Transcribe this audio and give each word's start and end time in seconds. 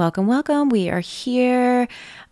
Welcome, 0.00 0.26
welcome. 0.26 0.70
We 0.70 0.88
are 0.88 1.00
here 1.00 1.86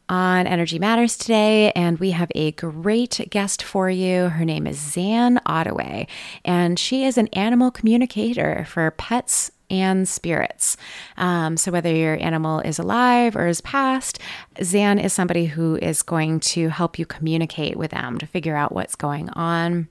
on 0.08 0.46
Energy 0.46 0.78
Matters 0.78 1.18
today, 1.18 1.70
and 1.72 1.98
we 1.98 2.12
have 2.12 2.32
a 2.34 2.52
great 2.52 3.28
guest 3.28 3.62
for 3.62 3.90
you. 3.90 4.30
Her 4.30 4.46
name 4.46 4.66
is 4.66 4.78
Zan 4.78 5.38
Ottaway, 5.44 6.06
and 6.46 6.78
she 6.78 7.04
is 7.04 7.18
an 7.18 7.26
animal 7.34 7.70
communicator 7.70 8.64
for 8.70 8.90
pets 8.92 9.50
and 9.68 10.08
spirits. 10.08 10.78
Um, 11.18 11.58
so, 11.58 11.70
whether 11.70 11.94
your 11.94 12.16
animal 12.22 12.60
is 12.60 12.78
alive 12.78 13.36
or 13.36 13.46
is 13.48 13.60
past, 13.60 14.18
Zan 14.62 14.98
is 14.98 15.12
somebody 15.12 15.44
who 15.44 15.76
is 15.76 16.02
going 16.02 16.40
to 16.40 16.70
help 16.70 16.98
you 16.98 17.04
communicate 17.04 17.76
with 17.76 17.90
them 17.90 18.16
to 18.16 18.26
figure 18.26 18.56
out 18.56 18.72
what's 18.72 18.96
going 18.96 19.28
on. 19.32 19.88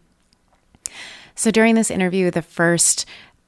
So, 1.35 1.52
during 1.52 1.76
this 1.76 1.91
interview, 1.91 2.32
the 2.32 2.41
first 2.41 3.05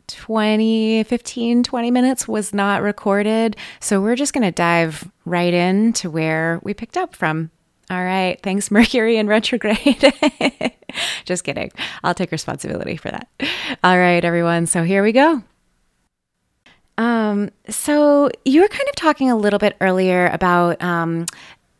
20, 0.10 1.04
15, 1.04 1.64
20 1.64 1.92
minutes 1.92 2.28
was 2.28 2.54
not 2.54 2.82
recorded. 2.82 3.56
So 3.80 4.02
we're 4.02 4.16
just 4.16 4.34
going 4.34 4.44
to 4.44 4.52
dive 4.52 5.10
right 5.26 5.54
in 5.54 5.94
to 5.94 6.10
where 6.10 6.60
we 6.64 6.74
picked 6.74 6.98
up 6.98 7.16
from. 7.16 7.52
All 7.90 8.04
right. 8.04 8.40
Thanks, 8.42 8.70
Mercury 8.72 9.18
in 9.18 9.28
retrograde. 9.28 10.14
just 11.26 11.44
kidding. 11.44 11.72
I'll 12.04 12.14
take 12.14 12.32
responsibility 12.32 12.98
for 12.98 13.10
that. 13.10 13.28
All 13.84 13.98
right, 13.98 14.24
everyone. 14.24 14.66
So 14.66 14.84
here 14.84 15.04
we 15.04 15.12
go. 15.12 15.44
Um, 16.98 17.50
so 17.70 18.30
you 18.44 18.62
were 18.62 18.68
kind 18.68 18.88
of 18.90 18.96
talking 18.96 19.32
a 19.32 19.38
little 19.38 19.60
bit 19.60 19.78
earlier 19.80 20.28
about, 20.28 20.82
um, 20.82 21.26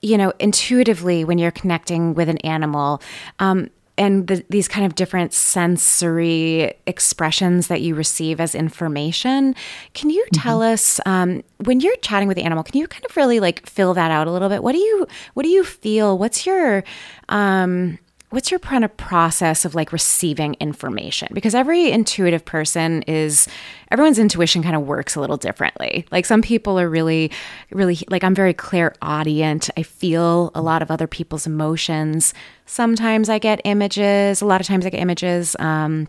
you 0.02 0.18
know, 0.18 0.32
intuitively 0.40 1.26
when 1.26 1.38
you're 1.38 1.52
connecting 1.52 2.14
with 2.14 2.30
an 2.30 2.38
animal, 2.40 3.02
um, 3.40 3.70
and 4.00 4.28
the, 4.28 4.44
these 4.50 4.70
kind 4.70 4.86
of 4.86 4.96
different 4.96 5.34
sensory 5.34 6.74
expressions 6.88 7.68
that 7.68 7.82
you 7.82 7.94
receive 7.94 8.40
as 8.40 8.56
information. 8.56 9.54
Can 9.94 10.10
you 10.10 10.24
mm-hmm. 10.24 10.42
tell 10.42 10.60
mm-hmm. 10.62 10.74
us 10.74 11.02
um, 11.06 11.44
when 11.66 11.82
you're 11.82 11.98
chatting 11.98 12.30
with 12.30 12.38
the 12.38 12.44
animal? 12.44 12.64
Can 12.64 12.80
you 12.80 12.88
kind 12.88 13.06
of 13.06 13.16
really 13.18 13.42
like 13.42 13.68
fill 13.68 13.94
that 13.94 14.10
out 14.10 14.26
a 14.26 14.32
little 14.32 14.48
bit? 14.48 14.64
What 14.64 14.72
do 14.72 14.80
you 14.80 15.06
what 15.34 15.44
do 15.44 15.50
you 15.50 15.66
feel? 15.66 16.18
What's 16.18 16.46
your 16.46 16.84
um, 17.28 18.00
what's 18.30 18.52
your 18.52 18.60
kind 18.60 18.86
of 18.86 18.96
process 18.98 19.66
of 19.66 19.76
like 19.76 19.92
receiving 19.92 20.56
information? 20.60 21.30
Because 21.34 21.56
every 21.56 21.92
intuitive 21.92 22.46
person 22.46 23.02
is 23.04 23.48
everyone's 23.92 24.20
intuition 24.20 24.62
kind 24.62 24.76
of 24.76 24.84
works 24.84 25.16
a 25.16 25.20
little 25.20 25.38
differently. 25.38 26.06
Like 26.12 26.26
some 26.26 26.42
people 26.42 26.80
are 26.80 26.90
really 26.90 27.32
really 27.72 27.98
like 28.10 28.24
i'm 28.24 28.36
very 28.36 28.54
clairaudient. 28.54 29.70
I 29.78 29.84
feel 29.84 30.52
a 30.54 30.62
lot 30.62 30.82
of 30.82 30.92
other 30.92 31.08
people's 31.08 31.48
emotions. 31.48 32.34
Sometimes 32.66 33.30
i 33.30 33.40
get 33.40 33.62
images 33.64 34.42
a 34.42 34.46
lot 34.46 34.62
of 34.62 34.68
times 34.68 34.86
i 34.86 34.90
get 34.90 35.02
images 35.02 35.56
um, 35.60 36.08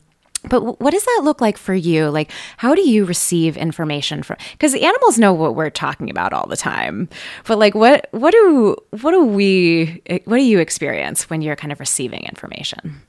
but 0.49 0.81
what 0.81 0.91
does 0.93 1.05
that 1.05 1.21
look 1.23 1.41
like 1.41 1.59
for 1.59 1.75
you? 1.75 2.09
Like, 2.09 2.31
how 2.57 2.75
do 2.75 2.89
you 2.89 3.05
receive 3.05 3.57
information 3.57 4.23
from? 4.23 4.37
Because 4.53 4.73
the 4.73 4.85
animals 4.85 5.19
know 5.19 5.33
what 5.33 5.55
we're 5.55 5.71
talking 5.71 6.09
about 6.09 6.33
all 6.33 6.47
the 6.47 6.57
time, 6.57 7.09
but 7.47 7.59
like, 7.59 7.75
what 7.75 8.09
what 8.13 8.33
do 8.33 8.77
what 9.03 9.11
do 9.11 9.25
we 9.25 10.03
eh, 10.07 10.21
what 10.25 10.39
do 10.39 10.43
you 10.43 10.59
experience 10.59 11.29
when 11.29 11.43
you're 11.43 11.57
kind 11.57 11.73
of 11.73 11.81
receiving 11.81 12.23
information? 12.23 13.03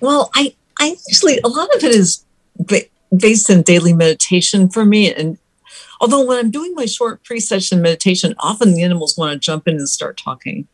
Well, 0.00 0.30
I 0.34 0.54
I 0.78 0.96
actually 1.08 1.38
a 1.42 1.48
lot 1.48 1.74
of 1.74 1.82
it 1.82 1.94
is 1.94 2.24
based 3.16 3.48
in 3.48 3.62
daily 3.62 3.94
meditation 3.94 4.68
for 4.68 4.84
me, 4.84 5.14
and 5.14 5.38
although 6.00 6.24
when 6.24 6.38
I'm 6.38 6.50
doing 6.50 6.74
my 6.74 6.84
short 6.84 7.24
pre-session 7.24 7.80
meditation, 7.80 8.34
often 8.40 8.74
the 8.74 8.82
animals 8.82 9.16
want 9.16 9.32
to 9.32 9.38
jump 9.38 9.66
in 9.66 9.76
and 9.76 9.88
start 9.88 10.18
talking, 10.18 10.68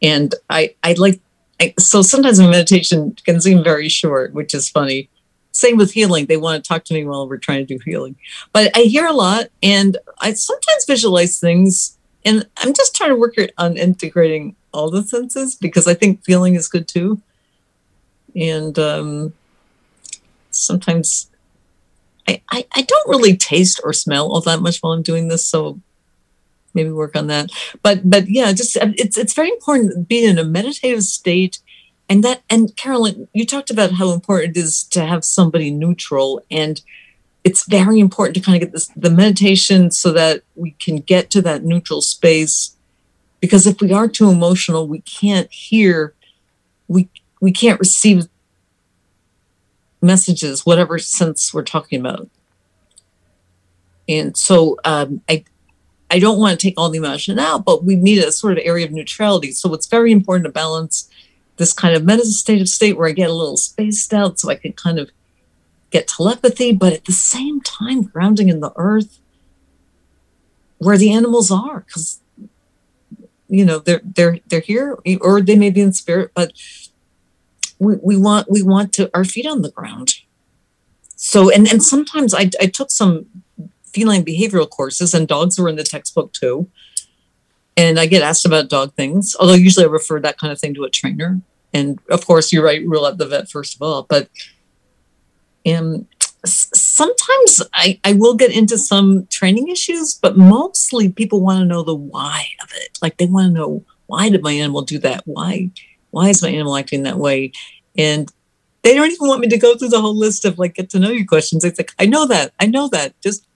and 0.00 0.34
I 0.48 0.74
I 0.82 0.94
like 0.94 1.20
I, 1.60 1.74
so 1.78 2.00
sometimes 2.00 2.40
my 2.40 2.48
meditation 2.48 3.16
can 3.26 3.38
seem 3.40 3.62
very 3.62 3.90
short, 3.90 4.32
which 4.32 4.54
is 4.54 4.70
funny 4.70 5.10
same 5.62 5.76
with 5.76 5.92
healing. 5.92 6.26
They 6.26 6.36
want 6.36 6.62
to 6.62 6.68
talk 6.68 6.84
to 6.84 6.94
me 6.94 7.04
while 7.04 7.28
we're 7.28 7.38
trying 7.38 7.66
to 7.66 7.74
do 7.74 7.80
healing. 7.84 8.16
But 8.52 8.76
I 8.76 8.80
hear 8.82 9.06
a 9.06 9.12
lot 9.12 9.46
and 9.62 9.96
I 10.20 10.34
sometimes 10.34 10.84
visualize 10.86 11.38
things. 11.38 11.96
And 12.24 12.46
I'm 12.58 12.72
just 12.72 12.94
trying 12.94 13.10
to 13.10 13.16
work 13.16 13.36
on 13.58 13.76
integrating 13.76 14.56
all 14.72 14.90
the 14.90 15.02
senses 15.02 15.54
because 15.54 15.86
I 15.86 15.94
think 15.94 16.24
feeling 16.24 16.56
is 16.56 16.68
good 16.68 16.88
too. 16.88 17.20
And 18.34 18.78
um, 18.78 19.34
sometimes 20.50 21.30
I, 22.28 22.42
I, 22.50 22.66
I 22.74 22.82
don't 22.82 23.08
really 23.08 23.36
taste 23.36 23.80
or 23.84 23.92
smell 23.92 24.30
all 24.30 24.40
that 24.42 24.60
much 24.60 24.78
while 24.80 24.92
I'm 24.92 25.02
doing 25.02 25.28
this. 25.28 25.44
So 25.44 25.80
maybe 26.74 26.90
work 26.90 27.16
on 27.16 27.26
that. 27.28 27.50
But 27.82 28.08
but 28.08 28.28
yeah, 28.28 28.52
just 28.52 28.76
it's 28.80 29.16
it's 29.16 29.34
very 29.34 29.50
important 29.50 29.92
to 29.92 29.98
be 30.00 30.24
in 30.24 30.38
a 30.38 30.44
meditative 30.44 31.02
state 31.02 31.60
and 32.08 32.22
that 32.24 32.42
and 32.50 32.76
carolyn 32.76 33.28
you 33.32 33.46
talked 33.46 33.70
about 33.70 33.92
how 33.92 34.10
important 34.10 34.56
it 34.56 34.60
is 34.60 34.84
to 34.84 35.04
have 35.04 35.24
somebody 35.24 35.70
neutral 35.70 36.42
and 36.50 36.82
it's 37.44 37.66
very 37.66 37.98
important 37.98 38.36
to 38.36 38.40
kind 38.40 38.56
of 38.56 38.60
get 38.60 38.72
this 38.72 38.88
the 38.96 39.10
meditation 39.10 39.90
so 39.90 40.12
that 40.12 40.42
we 40.54 40.72
can 40.72 40.96
get 40.96 41.30
to 41.30 41.42
that 41.42 41.64
neutral 41.64 42.00
space 42.00 42.76
because 43.40 43.66
if 43.66 43.80
we 43.80 43.92
are 43.92 44.08
too 44.08 44.30
emotional 44.30 44.86
we 44.86 45.00
can't 45.00 45.50
hear 45.50 46.14
we 46.88 47.08
we 47.40 47.50
can't 47.50 47.80
receive 47.80 48.28
messages 50.00 50.66
whatever 50.66 50.98
sense 50.98 51.54
we're 51.54 51.62
talking 51.62 52.00
about. 52.00 52.28
And 54.08 54.36
so 54.36 54.78
um, 54.84 55.22
i 55.28 55.44
i 56.10 56.18
don't 56.18 56.38
want 56.38 56.58
to 56.58 56.66
take 56.66 56.74
all 56.76 56.90
the 56.90 56.98
emotion 56.98 57.38
out 57.38 57.64
but 57.64 57.84
we 57.84 57.94
need 57.96 58.22
a 58.22 58.32
sort 58.32 58.58
of 58.58 58.64
area 58.64 58.84
of 58.84 58.92
neutrality. 58.92 59.52
So 59.52 59.72
it's 59.74 59.86
very 59.86 60.12
important 60.12 60.44
to 60.44 60.52
balance 60.52 61.08
this 61.62 61.72
kind 61.72 61.94
of 61.94 62.04
meditative 62.04 62.34
state 62.34 62.60
of 62.60 62.68
state 62.68 62.96
where 62.96 63.08
I 63.08 63.12
get 63.12 63.30
a 63.30 63.32
little 63.32 63.56
spaced 63.56 64.12
out 64.12 64.40
so 64.40 64.50
I 64.50 64.56
can 64.56 64.72
kind 64.72 64.98
of 64.98 65.12
get 65.90 66.08
telepathy, 66.08 66.72
but 66.72 66.92
at 66.92 67.04
the 67.04 67.12
same 67.12 67.60
time 67.60 68.02
grounding 68.02 68.48
in 68.48 68.58
the 68.58 68.72
earth 68.74 69.20
where 70.78 70.98
the 70.98 71.12
animals 71.12 71.52
are, 71.52 71.84
because 71.86 72.20
you 73.48 73.64
know 73.64 73.78
they're 73.78 74.00
they're 74.02 74.40
they're 74.48 74.58
here 74.58 74.98
or 75.20 75.40
they 75.40 75.54
may 75.54 75.70
be 75.70 75.82
in 75.82 75.92
spirit, 75.92 76.32
but 76.34 76.52
we, 77.78 77.94
we 78.02 78.16
want 78.16 78.50
we 78.50 78.60
want 78.60 78.92
to 78.94 79.08
our 79.14 79.24
feet 79.24 79.46
on 79.46 79.62
the 79.62 79.70
ground. 79.70 80.16
So 81.14 81.48
and 81.48 81.68
and 81.68 81.80
sometimes 81.80 82.34
I 82.34 82.50
I 82.60 82.66
took 82.66 82.90
some 82.90 83.26
feline 83.94 84.24
behavioral 84.24 84.68
courses 84.68 85.14
and 85.14 85.28
dogs 85.28 85.60
were 85.60 85.68
in 85.68 85.76
the 85.76 85.84
textbook 85.84 86.32
too 86.32 86.68
and 87.76 88.00
I 88.00 88.06
get 88.06 88.22
asked 88.22 88.44
about 88.44 88.68
dog 88.68 88.94
things, 88.94 89.36
although 89.38 89.54
usually 89.54 89.86
I 89.86 89.88
refer 89.88 90.18
that 90.20 90.38
kind 90.38 90.52
of 90.52 90.58
thing 90.58 90.74
to 90.74 90.84
a 90.84 90.90
trainer. 90.90 91.40
And 91.72 91.98
of 92.10 92.26
course, 92.26 92.52
you're 92.52 92.64
right, 92.64 92.86
rule 92.86 93.06
out 93.06 93.18
the 93.18 93.26
vet 93.26 93.48
first 93.48 93.74
of 93.74 93.82
all. 93.82 94.04
But 94.08 94.28
um, 95.66 96.06
sometimes 96.44 97.62
I, 97.72 98.00
I 98.04 98.14
will 98.14 98.34
get 98.34 98.54
into 98.54 98.78
some 98.78 99.26
training 99.26 99.68
issues, 99.68 100.14
but 100.14 100.36
mostly 100.36 101.10
people 101.10 101.40
want 101.40 101.60
to 101.60 101.64
know 101.64 101.82
the 101.82 101.94
why 101.94 102.46
of 102.62 102.70
it. 102.74 102.98
Like 103.00 103.16
they 103.16 103.26
want 103.26 103.48
to 103.48 103.52
know 103.52 103.84
why 104.06 104.28
did 104.28 104.42
my 104.42 104.52
animal 104.52 104.82
do 104.82 104.98
that? 104.98 105.22
Why 105.24 105.70
why 106.10 106.28
is 106.28 106.42
my 106.42 106.50
animal 106.50 106.76
acting 106.76 107.04
that 107.04 107.18
way? 107.18 107.52
And 107.96 108.30
they 108.82 108.94
don't 108.94 109.10
even 109.10 109.28
want 109.28 109.40
me 109.40 109.48
to 109.48 109.58
go 109.58 109.76
through 109.76 109.88
the 109.88 110.00
whole 110.00 110.16
list 110.16 110.44
of 110.44 110.58
like 110.58 110.74
get 110.74 110.90
to 110.90 110.98
know 110.98 111.10
you 111.10 111.26
questions. 111.26 111.64
It's 111.64 111.78
like 111.78 111.92
I 111.98 112.06
know 112.06 112.26
that, 112.26 112.52
I 112.60 112.66
know 112.66 112.88
that. 112.88 113.18
Just 113.22 113.46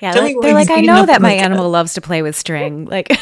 yeah, 0.00 0.12
they're, 0.12 0.34
they're 0.40 0.54
like, 0.54 0.70
I 0.70 0.80
know 0.80 1.06
that 1.06 1.20
my 1.20 1.32
animal 1.32 1.70
loves 1.70 1.94
to 1.94 2.00
play 2.00 2.22
with 2.22 2.36
string. 2.36 2.86
Like, 2.86 3.08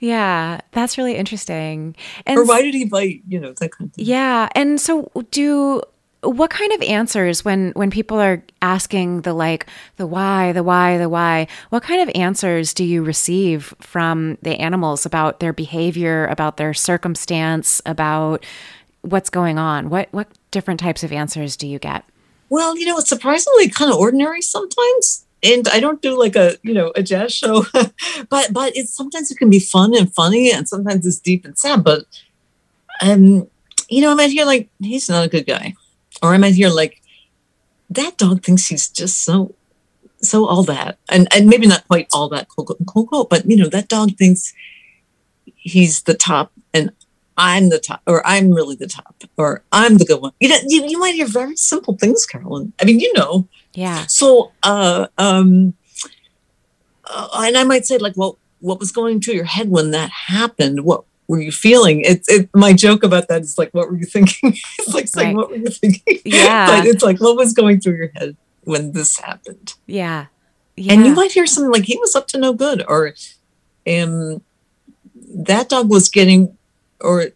yeah, 0.00 0.60
that's 0.72 0.98
really 0.98 1.14
interesting. 1.14 1.96
And 2.26 2.38
or 2.38 2.44
why 2.44 2.62
did 2.62 2.74
he 2.74 2.84
bite? 2.84 3.22
You 3.26 3.40
know, 3.40 3.52
that 3.52 3.72
kind 3.72 3.90
of 3.90 3.94
thing. 3.94 4.04
Yeah, 4.04 4.48
and 4.54 4.80
so 4.80 5.10
do 5.30 5.82
what 6.22 6.50
kind 6.50 6.72
of 6.72 6.82
answers 6.82 7.44
when 7.44 7.70
when 7.72 7.90
people 7.90 8.18
are 8.18 8.42
asking 8.60 9.20
the 9.22 9.32
like 9.32 9.66
the 9.96 10.06
why 10.06 10.52
the 10.52 10.62
why 10.62 10.98
the 10.98 11.08
why 11.08 11.46
what 11.70 11.82
kind 11.82 12.02
of 12.02 12.14
answers 12.14 12.74
do 12.74 12.84
you 12.84 13.04
receive 13.04 13.72
from 13.80 14.36
the 14.42 14.58
animals 14.60 15.06
about 15.06 15.38
their 15.38 15.52
behavior 15.52 16.26
about 16.26 16.56
their 16.56 16.74
circumstance 16.74 17.80
about 17.86 18.44
what's 19.02 19.30
going 19.30 19.58
on 19.58 19.90
what 19.90 20.08
what 20.10 20.26
different 20.50 20.80
types 20.80 21.04
of 21.04 21.12
answers 21.12 21.56
do 21.56 21.68
you 21.68 21.78
get 21.78 22.04
well, 22.50 22.76
you 22.78 22.86
know, 22.86 22.98
it's 22.98 23.08
surprisingly 23.08 23.68
kind 23.68 23.90
of 23.90 23.98
ordinary 23.98 24.42
sometimes. 24.42 25.24
And 25.42 25.68
I 25.68 25.78
don't 25.78 26.02
do 26.02 26.18
like 26.18 26.34
a, 26.34 26.56
you 26.62 26.74
know, 26.74 26.92
a 26.96 27.02
jazz 27.02 27.32
show, 27.32 27.64
but 28.28 28.52
but 28.52 28.76
it's 28.76 28.92
sometimes 28.92 29.30
it 29.30 29.38
can 29.38 29.50
be 29.50 29.60
fun 29.60 29.94
and 29.94 30.12
funny, 30.12 30.50
and 30.50 30.68
sometimes 30.68 31.06
it's 31.06 31.20
deep 31.20 31.44
and 31.44 31.56
sad. 31.56 31.84
But 31.84 32.06
um, 33.00 33.48
you 33.88 34.00
know, 34.00 34.10
I 34.10 34.14
might 34.14 34.32
hear 34.32 34.44
like 34.44 34.68
he's 34.80 35.08
not 35.08 35.24
a 35.24 35.28
good 35.28 35.46
guy, 35.46 35.74
or 36.22 36.34
I 36.34 36.38
might 36.38 36.54
hear 36.54 36.70
like 36.70 37.00
that 37.90 38.16
dog 38.16 38.42
thinks 38.42 38.66
he's 38.66 38.88
just 38.88 39.22
so 39.22 39.54
so 40.20 40.46
all 40.46 40.64
that, 40.64 40.98
and 41.08 41.28
and 41.32 41.46
maybe 41.46 41.68
not 41.68 41.86
quite 41.86 42.08
all 42.12 42.28
that 42.30 42.48
unquote, 42.58 43.30
but 43.30 43.48
you 43.48 43.56
know 43.56 43.68
that 43.68 43.86
dog 43.86 44.16
thinks 44.16 44.52
he's 45.54 46.02
the 46.02 46.14
top, 46.14 46.52
and 46.74 46.90
I'm 47.38 47.70
the 47.70 47.78
top, 47.78 48.02
or 48.06 48.26
I'm 48.26 48.50
really 48.52 48.74
the 48.74 48.88
top, 48.88 49.14
or 49.36 49.62
I'm 49.70 49.96
the 49.96 50.04
good 50.04 50.20
one. 50.20 50.32
You 50.40 50.48
know, 50.48 50.58
you, 50.66 50.84
you 50.86 50.98
might 50.98 51.14
hear 51.14 51.26
very 51.26 51.56
simple 51.56 51.96
things, 51.96 52.26
Carolyn. 52.26 52.72
I 52.82 52.84
mean, 52.84 52.98
you 52.98 53.12
know. 53.14 53.46
Yeah. 53.74 54.06
So, 54.06 54.50
uh, 54.64 55.06
um, 55.16 55.74
uh, 57.04 57.28
and 57.34 57.56
I 57.56 57.62
might 57.62 57.86
say, 57.86 57.96
like, 57.96 58.16
well, 58.16 58.36
what 58.60 58.80
was 58.80 58.90
going 58.90 59.20
through 59.20 59.34
your 59.34 59.44
head 59.44 59.70
when 59.70 59.92
that 59.92 60.10
happened? 60.10 60.84
What 60.84 61.04
were 61.28 61.40
you 61.40 61.52
feeling? 61.52 62.00
It's 62.00 62.28
it, 62.28 62.50
my 62.54 62.72
joke 62.72 63.04
about 63.04 63.28
that 63.28 63.42
is 63.42 63.56
like, 63.56 63.70
what 63.70 63.88
were 63.88 63.96
you 63.96 64.06
thinking? 64.06 64.54
it's 64.78 64.92
like 64.92 65.06
saying, 65.06 65.28
right. 65.28 65.36
what 65.36 65.50
were 65.50 65.56
you 65.56 65.68
thinking? 65.68 66.18
Yeah. 66.24 66.66
but 66.66 66.86
it's 66.86 67.04
like, 67.04 67.20
what 67.20 67.36
was 67.36 67.52
going 67.52 67.80
through 67.80 67.96
your 67.96 68.10
head 68.16 68.36
when 68.64 68.92
this 68.92 69.18
happened? 69.20 69.74
Yeah. 69.86 70.26
yeah. 70.74 70.92
And 70.92 71.06
you 71.06 71.14
might 71.14 71.30
hear 71.30 71.46
something 71.46 71.70
like, 71.70 71.84
he 71.84 71.96
was 71.98 72.16
up 72.16 72.26
to 72.28 72.38
no 72.38 72.52
good, 72.52 72.84
or 72.88 73.14
um, 73.86 74.42
that 75.14 75.68
dog 75.68 75.88
was 75.88 76.08
getting, 76.08 76.57
or 77.00 77.26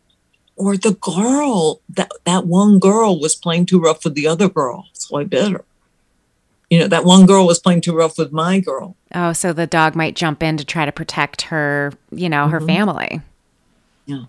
or 0.57 0.77
the 0.77 0.93
girl 0.93 1.81
that 1.89 2.11
that 2.25 2.47
one 2.47 2.79
girl 2.79 3.19
was 3.19 3.35
playing 3.35 3.67
too 3.67 3.81
rough 3.81 4.05
with 4.05 4.15
the 4.15 4.27
other 4.27 4.49
girl, 4.49 4.87
so 4.93 5.19
I 5.19 5.25
bit 5.25 5.53
her. 5.53 5.65
You 6.71 6.81
know, 6.81 6.89
that 6.89 7.05
one 7.05 7.27
girl 7.27 7.47
was 7.47 7.59
playing 7.59 7.83
too 7.83 7.95
rough 7.95 8.17
with 8.17 8.33
my 8.33 8.59
girl. 8.59 8.97
Oh, 9.15 9.35
so 9.35 9.53
the 9.53 9.67
dog 9.67 9.95
might 9.95 10.17
jump 10.17 10.43
in 10.43 10.57
to 10.57 10.65
try 10.65 10.87
to 10.87 10.93
protect 10.93 11.43
her, 11.43 11.93
you 12.11 12.31
know, 12.31 12.49
her 12.49 12.59
mm-hmm. 12.59 12.67
family. 12.67 13.21
Yeah. 14.07 14.25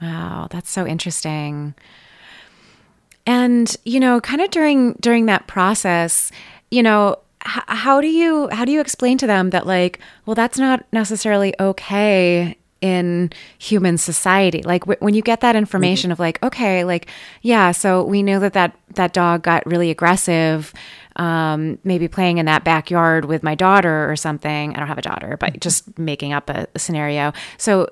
Wow, 0.00 0.46
that's 0.50 0.70
so 0.70 0.86
interesting. 0.86 1.74
And, 3.26 3.76
you 3.84 3.98
know, 3.98 4.20
kind 4.20 4.40
of 4.40 4.50
during 4.50 4.94
during 4.94 5.26
that 5.26 5.46
process, 5.46 6.30
you 6.70 6.82
know, 6.82 7.18
how 7.40 8.00
do 8.00 8.06
you 8.06 8.48
how 8.50 8.64
do 8.64 8.72
you 8.72 8.80
explain 8.80 9.18
to 9.18 9.26
them 9.26 9.50
that 9.50 9.66
like, 9.66 9.98
well, 10.26 10.34
that's 10.34 10.58
not 10.58 10.84
necessarily 10.92 11.54
okay 11.58 12.56
in 12.80 13.30
human 13.58 13.98
society. 13.98 14.62
Like 14.62 14.82
w- 14.82 14.98
when 15.00 15.14
you 15.14 15.22
get 15.22 15.40
that 15.40 15.56
information 15.56 16.08
mm-hmm. 16.08 16.12
of 16.12 16.20
like 16.20 16.42
okay 16.42 16.84
like 16.84 17.08
yeah 17.42 17.72
so 17.72 18.04
we 18.04 18.22
know 18.22 18.38
that 18.40 18.52
that 18.54 18.76
that 18.94 19.12
dog 19.12 19.42
got 19.42 19.64
really 19.66 19.90
aggressive 19.90 20.72
um, 21.16 21.78
maybe 21.84 22.08
playing 22.08 22.38
in 22.38 22.46
that 22.46 22.64
backyard 22.64 23.26
with 23.26 23.42
my 23.42 23.54
daughter 23.54 24.10
or 24.10 24.16
something. 24.16 24.74
I 24.74 24.78
don't 24.78 24.88
have 24.88 24.98
a 24.98 25.02
daughter 25.02 25.36
but 25.38 25.50
mm-hmm. 25.50 25.60
just 25.60 25.98
making 25.98 26.32
up 26.32 26.48
a, 26.48 26.66
a 26.74 26.78
scenario. 26.78 27.32
So 27.58 27.88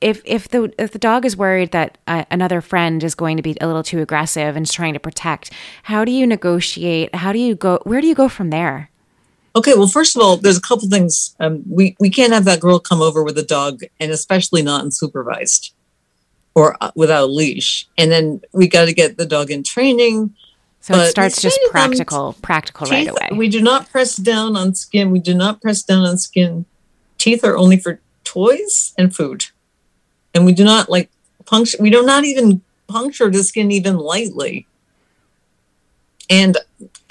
if 0.00 0.22
if 0.24 0.48
the 0.48 0.72
if 0.78 0.92
the 0.92 0.98
dog 0.98 1.24
is 1.24 1.36
worried 1.36 1.72
that 1.72 1.98
uh, 2.06 2.24
another 2.30 2.60
friend 2.60 3.02
is 3.02 3.14
going 3.14 3.36
to 3.36 3.42
be 3.42 3.56
a 3.60 3.66
little 3.66 3.82
too 3.82 4.00
aggressive 4.00 4.56
and 4.56 4.64
is 4.64 4.72
trying 4.72 4.94
to 4.94 5.00
protect 5.00 5.50
how 5.82 6.04
do 6.04 6.12
you 6.12 6.26
negotiate? 6.26 7.14
How 7.14 7.32
do 7.32 7.38
you 7.38 7.54
go 7.54 7.80
where 7.82 8.00
do 8.00 8.06
you 8.06 8.14
go 8.14 8.28
from 8.28 8.50
there 8.50 8.90
Okay, 9.56 9.74
well, 9.74 9.88
first 9.88 10.14
of 10.14 10.22
all, 10.22 10.36
there's 10.36 10.56
a 10.56 10.60
couple 10.60 10.88
things. 10.88 11.34
Um, 11.40 11.62
we 11.68 11.96
we 11.98 12.10
can't 12.10 12.32
have 12.32 12.44
that 12.44 12.60
girl 12.60 12.78
come 12.78 13.02
over 13.02 13.22
with 13.22 13.36
a 13.38 13.42
dog, 13.42 13.80
and 13.98 14.12
especially 14.12 14.62
not 14.62 14.84
unsupervised 14.84 15.72
or 16.54 16.76
uh, 16.80 16.90
without 16.94 17.24
a 17.24 17.26
leash. 17.26 17.86
And 17.96 18.10
then 18.10 18.40
we 18.52 18.68
got 18.68 18.86
to 18.86 18.92
get 18.92 19.16
the 19.16 19.26
dog 19.26 19.50
in 19.50 19.62
training. 19.62 20.34
So 20.80 20.94
it 20.94 21.10
starts 21.10 21.40
just 21.40 21.60
practical, 21.70 22.34
practical 22.40 22.86
teeth, 22.86 22.92
right 22.92 23.08
away. 23.08 23.28
We 23.38 23.48
do 23.48 23.60
not 23.60 23.90
press 23.90 24.16
down 24.16 24.56
on 24.56 24.74
skin. 24.74 25.10
We 25.10 25.18
do 25.18 25.34
not 25.34 25.60
press 25.60 25.82
down 25.82 26.04
on 26.04 26.18
skin. 26.18 26.64
Teeth 27.18 27.44
are 27.44 27.56
only 27.56 27.76
for 27.78 28.00
toys 28.24 28.94
and 28.96 29.14
food, 29.14 29.46
and 30.34 30.46
we 30.46 30.52
do 30.52 30.64
not 30.64 30.88
like 30.88 31.10
puncture. 31.44 31.78
We 31.80 31.90
do 31.90 32.04
not 32.04 32.24
even 32.24 32.62
puncture 32.86 33.30
the 33.30 33.44
skin 33.44 33.70
even 33.70 33.96
lightly. 33.96 34.66
And 36.30 36.56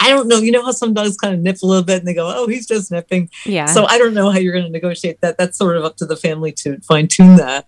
I 0.00 0.10
don't 0.10 0.28
know. 0.28 0.38
You 0.38 0.52
know 0.52 0.64
how 0.64 0.70
some 0.70 0.94
dogs 0.94 1.16
kind 1.16 1.34
of 1.34 1.40
nip 1.40 1.58
a 1.62 1.66
little 1.66 1.82
bit 1.82 1.98
and 1.98 2.06
they 2.06 2.14
go, 2.14 2.32
oh, 2.34 2.46
he's 2.46 2.66
just 2.66 2.90
nipping. 2.90 3.30
Yeah. 3.44 3.66
So 3.66 3.84
I 3.84 3.98
don't 3.98 4.14
know 4.14 4.30
how 4.30 4.38
you're 4.38 4.52
going 4.52 4.64
to 4.64 4.70
negotiate 4.70 5.20
that. 5.20 5.38
That's 5.38 5.58
sort 5.58 5.76
of 5.76 5.84
up 5.84 5.96
to 5.96 6.06
the 6.06 6.16
family 6.16 6.52
to 6.52 6.80
fine 6.80 7.08
tune 7.08 7.36
that 7.36 7.66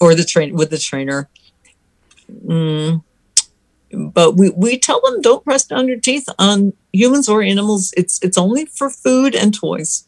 or 0.00 0.14
the 0.14 0.24
train 0.24 0.54
with 0.54 0.70
the 0.70 0.78
trainer. 0.78 1.28
Mm. 2.46 3.02
But 3.92 4.36
we, 4.36 4.50
we 4.50 4.78
tell 4.78 5.00
them 5.00 5.20
don't 5.20 5.44
press 5.44 5.66
down 5.66 5.88
your 5.88 5.98
teeth 5.98 6.28
on 6.38 6.72
humans 6.92 7.28
or 7.28 7.42
animals. 7.42 7.92
It's 7.96 8.22
it's 8.22 8.38
only 8.38 8.66
for 8.66 8.88
food 8.88 9.34
and 9.34 9.52
toys. 9.52 10.06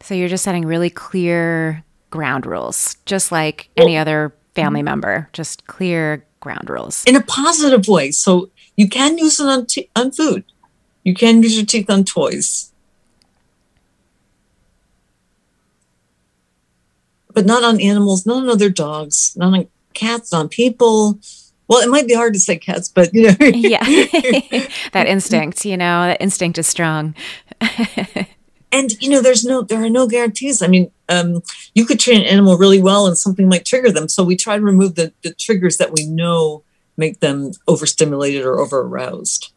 So 0.00 0.14
you're 0.14 0.28
just 0.28 0.44
setting 0.44 0.64
really 0.64 0.90
clear 0.90 1.82
ground 2.10 2.46
rules, 2.46 2.96
just 3.06 3.32
like 3.32 3.70
well, 3.76 3.86
any 3.86 3.96
other 3.96 4.34
family 4.54 4.80
mm-hmm. 4.80 4.84
member, 4.84 5.28
just 5.32 5.66
clear 5.66 6.24
ground 6.40 6.70
rules 6.70 7.04
in 7.04 7.16
a 7.16 7.22
positive 7.22 7.88
way. 7.88 8.10
So 8.10 8.50
you 8.76 8.88
can 8.88 9.18
use 9.18 9.40
it 9.40 9.46
on, 9.46 9.66
t- 9.66 9.90
on 9.96 10.12
food. 10.12 10.44
You 11.04 11.14
can 11.14 11.42
use 11.42 11.56
your 11.56 11.66
teeth 11.66 11.90
on 11.90 12.04
toys. 12.04 12.72
But 17.32 17.46
not 17.46 17.62
on 17.62 17.80
animals, 17.80 18.26
not 18.26 18.42
on 18.42 18.48
other 18.48 18.70
dogs, 18.70 19.34
not 19.36 19.54
on 19.54 19.68
cats, 19.94 20.32
on 20.32 20.48
people. 20.48 21.18
Well, 21.68 21.80
it 21.80 21.90
might 21.90 22.06
be 22.06 22.14
hard 22.14 22.34
to 22.34 22.40
say 22.40 22.58
cats, 22.58 22.88
but 22.88 23.12
you 23.12 23.28
know. 23.28 23.36
yeah. 23.40 23.84
that 24.92 25.06
instinct, 25.06 25.64
you 25.64 25.76
know, 25.76 26.06
that 26.06 26.20
instinct 26.20 26.58
is 26.58 26.66
strong. 26.66 27.14
and 28.72 29.00
you 29.02 29.10
know, 29.10 29.20
there's 29.20 29.44
no 29.44 29.62
there 29.62 29.82
are 29.82 29.90
no 29.90 30.06
guarantees. 30.06 30.62
I 30.62 30.66
mean, 30.66 30.90
um, 31.08 31.42
you 31.74 31.84
could 31.84 32.00
train 32.00 32.20
an 32.20 32.26
animal 32.26 32.56
really 32.56 32.80
well 32.80 33.06
and 33.06 33.16
something 33.16 33.48
might 33.48 33.64
trigger 33.64 33.90
them. 33.90 34.08
So 34.08 34.22
we 34.22 34.36
try 34.36 34.56
to 34.56 34.62
remove 34.62 34.94
the, 34.94 35.12
the 35.22 35.32
triggers 35.32 35.76
that 35.78 35.92
we 35.92 36.06
know 36.06 36.62
make 36.96 37.20
them 37.20 37.52
overstimulated 37.66 38.42
or 38.42 38.58
over 38.58 38.80
aroused. 38.80 39.52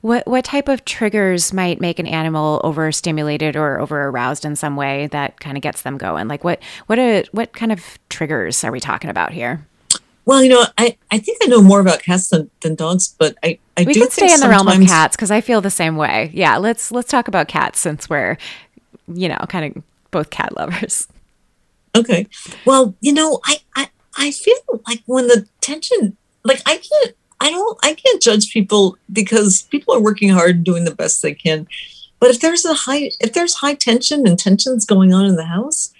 What 0.00 0.26
what 0.26 0.44
type 0.44 0.68
of 0.68 0.84
triggers 0.84 1.52
might 1.52 1.80
make 1.80 1.98
an 1.98 2.06
animal 2.06 2.60
overstimulated 2.64 3.56
or 3.56 3.78
over 3.78 4.08
aroused 4.08 4.44
in 4.44 4.56
some 4.56 4.76
way 4.76 5.06
that 5.08 5.40
kind 5.40 5.56
of 5.56 5.62
gets 5.62 5.82
them 5.82 5.96
going? 5.98 6.28
Like 6.28 6.44
what 6.44 6.60
what 6.86 6.98
a, 6.98 7.24
what 7.32 7.52
kind 7.52 7.72
of 7.72 7.98
triggers 8.08 8.64
are 8.64 8.72
we 8.72 8.80
talking 8.80 9.08
about 9.08 9.32
here? 9.32 9.66
Well, 10.24 10.42
you 10.42 10.50
know, 10.50 10.66
I, 10.76 10.98
I 11.10 11.18
think 11.18 11.38
I 11.42 11.46
know 11.46 11.62
more 11.62 11.80
about 11.80 12.02
cats 12.02 12.28
than, 12.28 12.50
than 12.60 12.74
dogs, 12.74 13.14
but 13.18 13.36
I, 13.42 13.58
I 13.78 13.84
we 13.84 13.94
do 13.94 14.00
can 14.00 14.10
stay 14.10 14.30
in 14.30 14.40
the 14.40 14.48
realm 14.50 14.68
of 14.68 14.78
cats 14.86 15.16
because 15.16 15.30
I 15.30 15.40
feel 15.40 15.62
the 15.62 15.70
same 15.70 15.96
way. 15.96 16.30
Yeah, 16.34 16.58
let's 16.58 16.92
let's 16.92 17.10
talk 17.10 17.28
about 17.28 17.48
cats 17.48 17.78
since 17.78 18.10
we're, 18.10 18.36
you 19.06 19.28
know, 19.30 19.38
kind 19.48 19.76
of 19.76 19.82
both 20.10 20.30
cat 20.30 20.56
lovers. 20.56 21.08
Okay. 21.94 22.26
Well, 22.64 22.94
you 23.00 23.12
know, 23.12 23.40
I, 23.44 23.58
I 23.74 23.88
I 24.16 24.30
feel 24.30 24.56
like 24.86 25.02
when 25.06 25.28
the 25.28 25.46
tension 25.60 26.16
like 26.44 26.60
I 26.66 26.76
can't 26.76 27.16
I 27.40 27.50
don't 27.50 27.78
I 27.82 27.94
can't 27.94 28.22
judge 28.22 28.52
people 28.52 28.96
because 29.12 29.62
people 29.62 29.94
are 29.94 30.00
working 30.00 30.28
hard 30.30 30.56
and 30.56 30.64
doing 30.64 30.84
the 30.84 30.94
best 30.94 31.22
they 31.22 31.34
can. 31.34 31.66
But 32.20 32.30
if 32.30 32.40
there's 32.40 32.64
a 32.64 32.74
high 32.74 33.10
if 33.20 33.32
there's 33.32 33.54
high 33.54 33.74
tension 33.74 34.26
and 34.26 34.38
tensions 34.38 34.84
going 34.84 35.12
on 35.12 35.24
in 35.24 35.36
the 35.36 35.44
house, 35.44 35.92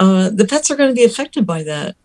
uh, 0.00 0.30
the 0.30 0.46
pets 0.46 0.70
are 0.70 0.76
going 0.76 0.90
to 0.90 0.94
be 0.94 1.04
affected 1.04 1.46
by 1.46 1.62
that. 1.62 1.96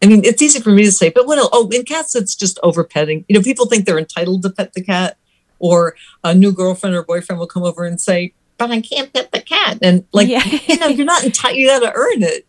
I 0.00 0.06
mean, 0.06 0.24
it's 0.24 0.40
easy 0.40 0.60
for 0.60 0.70
me 0.70 0.84
to 0.84 0.92
say, 0.92 1.08
but 1.08 1.26
what 1.26 1.38
else? 1.38 1.50
Oh, 1.52 1.68
in 1.70 1.84
cats, 1.84 2.14
it's 2.14 2.36
just 2.36 2.58
over 2.62 2.84
petting. 2.84 3.24
You 3.28 3.34
know, 3.34 3.42
people 3.42 3.66
think 3.66 3.84
they're 3.84 3.98
entitled 3.98 4.42
to 4.42 4.50
pet 4.50 4.72
the 4.72 4.82
cat, 4.82 5.16
or 5.58 5.96
a 6.22 6.34
new 6.34 6.52
girlfriend 6.52 6.94
or 6.94 7.02
boyfriend 7.02 7.40
will 7.40 7.48
come 7.48 7.64
over 7.64 7.84
and 7.84 8.00
say, 8.00 8.32
but 8.58 8.70
I 8.70 8.80
can't 8.80 9.12
pet 9.12 9.32
the 9.32 9.40
cat. 9.40 9.78
And 9.82 10.04
like, 10.12 10.28
yeah. 10.28 10.44
you 10.66 10.78
know, 10.78 10.88
you're 10.88 11.06
not 11.06 11.24
entitled, 11.24 11.56
you 11.56 11.68
got 11.68 11.80
to 11.80 11.92
earn 11.94 12.22
it. 12.22 12.46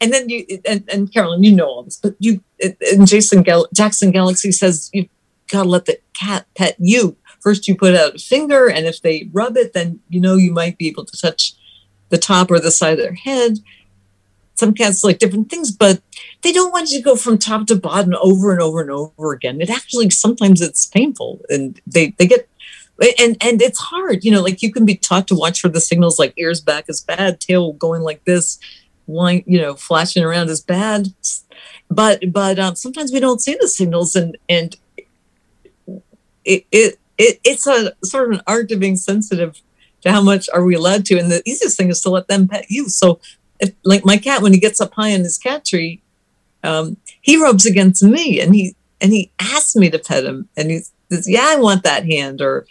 And 0.00 0.12
then 0.12 0.28
you 0.28 0.44
and, 0.64 0.84
and 0.92 1.12
Carolyn, 1.12 1.42
you 1.42 1.52
know 1.52 1.66
all 1.66 1.82
this, 1.82 1.96
but 1.96 2.16
you 2.18 2.42
and 2.60 3.06
Jason 3.06 3.42
Gal- 3.42 3.68
Jackson 3.72 4.10
Galaxy 4.10 4.50
says 4.50 4.90
you 4.92 5.08
gotta 5.48 5.68
let 5.68 5.84
the 5.84 5.98
cat 6.12 6.46
pet 6.56 6.76
you. 6.78 7.16
First, 7.40 7.68
you 7.68 7.76
put 7.76 7.94
out 7.94 8.16
a 8.16 8.18
finger, 8.18 8.68
and 8.68 8.86
if 8.86 9.00
they 9.02 9.28
rub 9.32 9.56
it, 9.56 9.72
then 9.72 10.00
you 10.08 10.20
know 10.20 10.34
you 10.34 10.52
might 10.52 10.76
be 10.76 10.88
able 10.88 11.04
to 11.04 11.16
touch 11.16 11.54
the 12.08 12.18
top 12.18 12.50
or 12.50 12.58
the 12.58 12.70
side 12.70 12.94
of 12.94 12.98
their 12.98 13.14
head. 13.14 13.58
Some 14.54 14.74
cats 14.74 15.04
like 15.04 15.18
different 15.18 15.50
things, 15.50 15.70
but 15.70 16.00
they 16.42 16.50
don't 16.50 16.72
want 16.72 16.90
you 16.90 16.98
to 16.98 17.04
go 17.04 17.14
from 17.14 17.38
top 17.38 17.66
to 17.66 17.76
bottom 17.76 18.14
over 18.20 18.52
and 18.52 18.60
over 18.60 18.80
and 18.80 18.90
over 18.90 19.32
again. 19.32 19.60
It 19.60 19.70
actually 19.70 20.10
sometimes 20.10 20.60
it's 20.60 20.86
painful, 20.86 21.42
and 21.48 21.80
they 21.86 22.14
they 22.18 22.26
get 22.26 22.48
and 23.18 23.36
and 23.40 23.60
it's 23.60 23.78
hard 23.78 24.24
you 24.24 24.30
know 24.30 24.42
like 24.42 24.62
you 24.62 24.72
can 24.72 24.86
be 24.86 24.96
taught 24.96 25.28
to 25.28 25.34
watch 25.34 25.60
for 25.60 25.68
the 25.68 25.80
signals 25.80 26.18
like 26.18 26.32
ears 26.36 26.60
back 26.60 26.84
is 26.88 27.00
bad 27.00 27.40
tail 27.40 27.72
going 27.74 28.02
like 28.02 28.24
this 28.24 28.58
one, 29.06 29.42
you 29.46 29.60
know, 29.60 29.74
flashing 29.74 30.22
around 30.22 30.50
is 30.50 30.60
bad. 30.60 31.08
But 31.88 32.32
but 32.32 32.58
um, 32.58 32.74
sometimes 32.74 33.12
we 33.12 33.20
don't 33.20 33.40
see 33.40 33.56
the 33.58 33.68
signals, 33.68 34.14
and 34.14 34.36
and 34.48 34.76
it, 36.44 36.66
it 36.70 36.98
it 37.16 37.40
it's 37.44 37.66
a 37.66 37.92
sort 38.04 38.28
of 38.28 38.38
an 38.38 38.42
art 38.46 38.70
of 38.72 38.80
being 38.80 38.96
sensitive 38.96 39.60
to 40.02 40.12
how 40.12 40.20
much 40.20 40.48
are 40.52 40.64
we 40.64 40.74
allowed 40.74 41.06
to. 41.06 41.18
And 41.18 41.30
the 41.30 41.42
easiest 41.46 41.76
thing 41.76 41.88
is 41.88 42.00
to 42.02 42.10
let 42.10 42.28
them 42.28 42.48
pet 42.48 42.66
you. 42.68 42.88
So, 42.88 43.20
if, 43.60 43.72
like 43.84 44.04
my 44.04 44.16
cat, 44.16 44.42
when 44.42 44.52
he 44.52 44.58
gets 44.58 44.80
up 44.80 44.94
high 44.94 45.08
in 45.08 45.22
his 45.22 45.38
cat 45.38 45.64
tree, 45.64 46.02
um, 46.62 46.96
he 47.20 47.40
rubs 47.40 47.64
against 47.64 48.02
me, 48.02 48.40
and 48.40 48.54
he 48.54 48.74
and 49.00 49.12
he 49.12 49.30
asks 49.38 49.76
me 49.76 49.88
to 49.90 49.98
pet 49.98 50.24
him, 50.24 50.48
and 50.56 50.70
he 50.70 50.80
says, 51.10 51.28
"Yeah, 51.28 51.44
I 51.46 51.56
want 51.56 51.82
that 51.84 52.06
hand," 52.06 52.40
or 52.40 52.66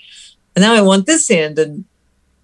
now 0.57 0.73
I 0.73 0.81
want 0.81 1.05
this 1.05 1.27
hand," 1.27 1.59
and 1.59 1.85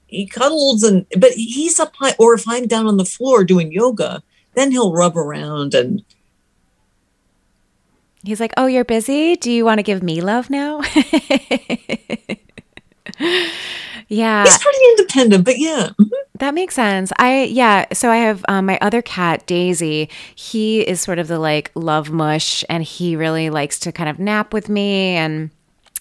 he 0.07 0.25
cuddles 0.25 0.83
and 0.83 1.05
but 1.17 1.31
he's 1.31 1.79
up 1.79 1.93
high 1.95 2.13
or 2.19 2.33
if 2.33 2.43
i'm 2.45 2.67
down 2.67 2.85
on 2.85 2.97
the 2.97 3.05
floor 3.05 3.45
doing 3.45 3.71
yoga 3.71 4.21
then 4.55 4.69
he'll 4.69 4.91
rub 4.91 5.15
around 5.15 5.73
and 5.73 6.03
he's 8.21 8.41
like 8.41 8.51
oh 8.57 8.65
you're 8.65 8.83
busy 8.83 9.37
do 9.37 9.49
you 9.49 9.63
want 9.63 9.79
to 9.79 9.83
give 9.83 10.03
me 10.03 10.19
love 10.19 10.49
now 10.49 10.81
yeah. 14.07 14.43
He's 14.43 14.57
pretty 14.57 14.79
independent, 14.91 15.45
but 15.45 15.59
yeah. 15.59 15.89
Mhm. 15.99 16.09
That 16.39 16.53
makes 16.53 16.75
sense. 16.75 17.11
I 17.17 17.43
yeah. 17.43 17.85
So 17.93 18.09
I 18.09 18.17
have 18.17 18.43
um, 18.47 18.65
my 18.65 18.77
other 18.81 19.01
cat, 19.01 19.45
Daisy. 19.45 20.09
He 20.35 20.81
is 20.81 20.99
sort 21.01 21.19
of 21.19 21.27
the 21.27 21.39
like 21.39 21.71
love 21.75 22.11
mush, 22.11 22.63
and 22.69 22.83
he 22.83 23.15
really 23.15 23.49
likes 23.49 23.79
to 23.79 23.91
kind 23.91 24.09
of 24.09 24.19
nap 24.19 24.53
with 24.53 24.69
me 24.69 25.15
and. 25.15 25.51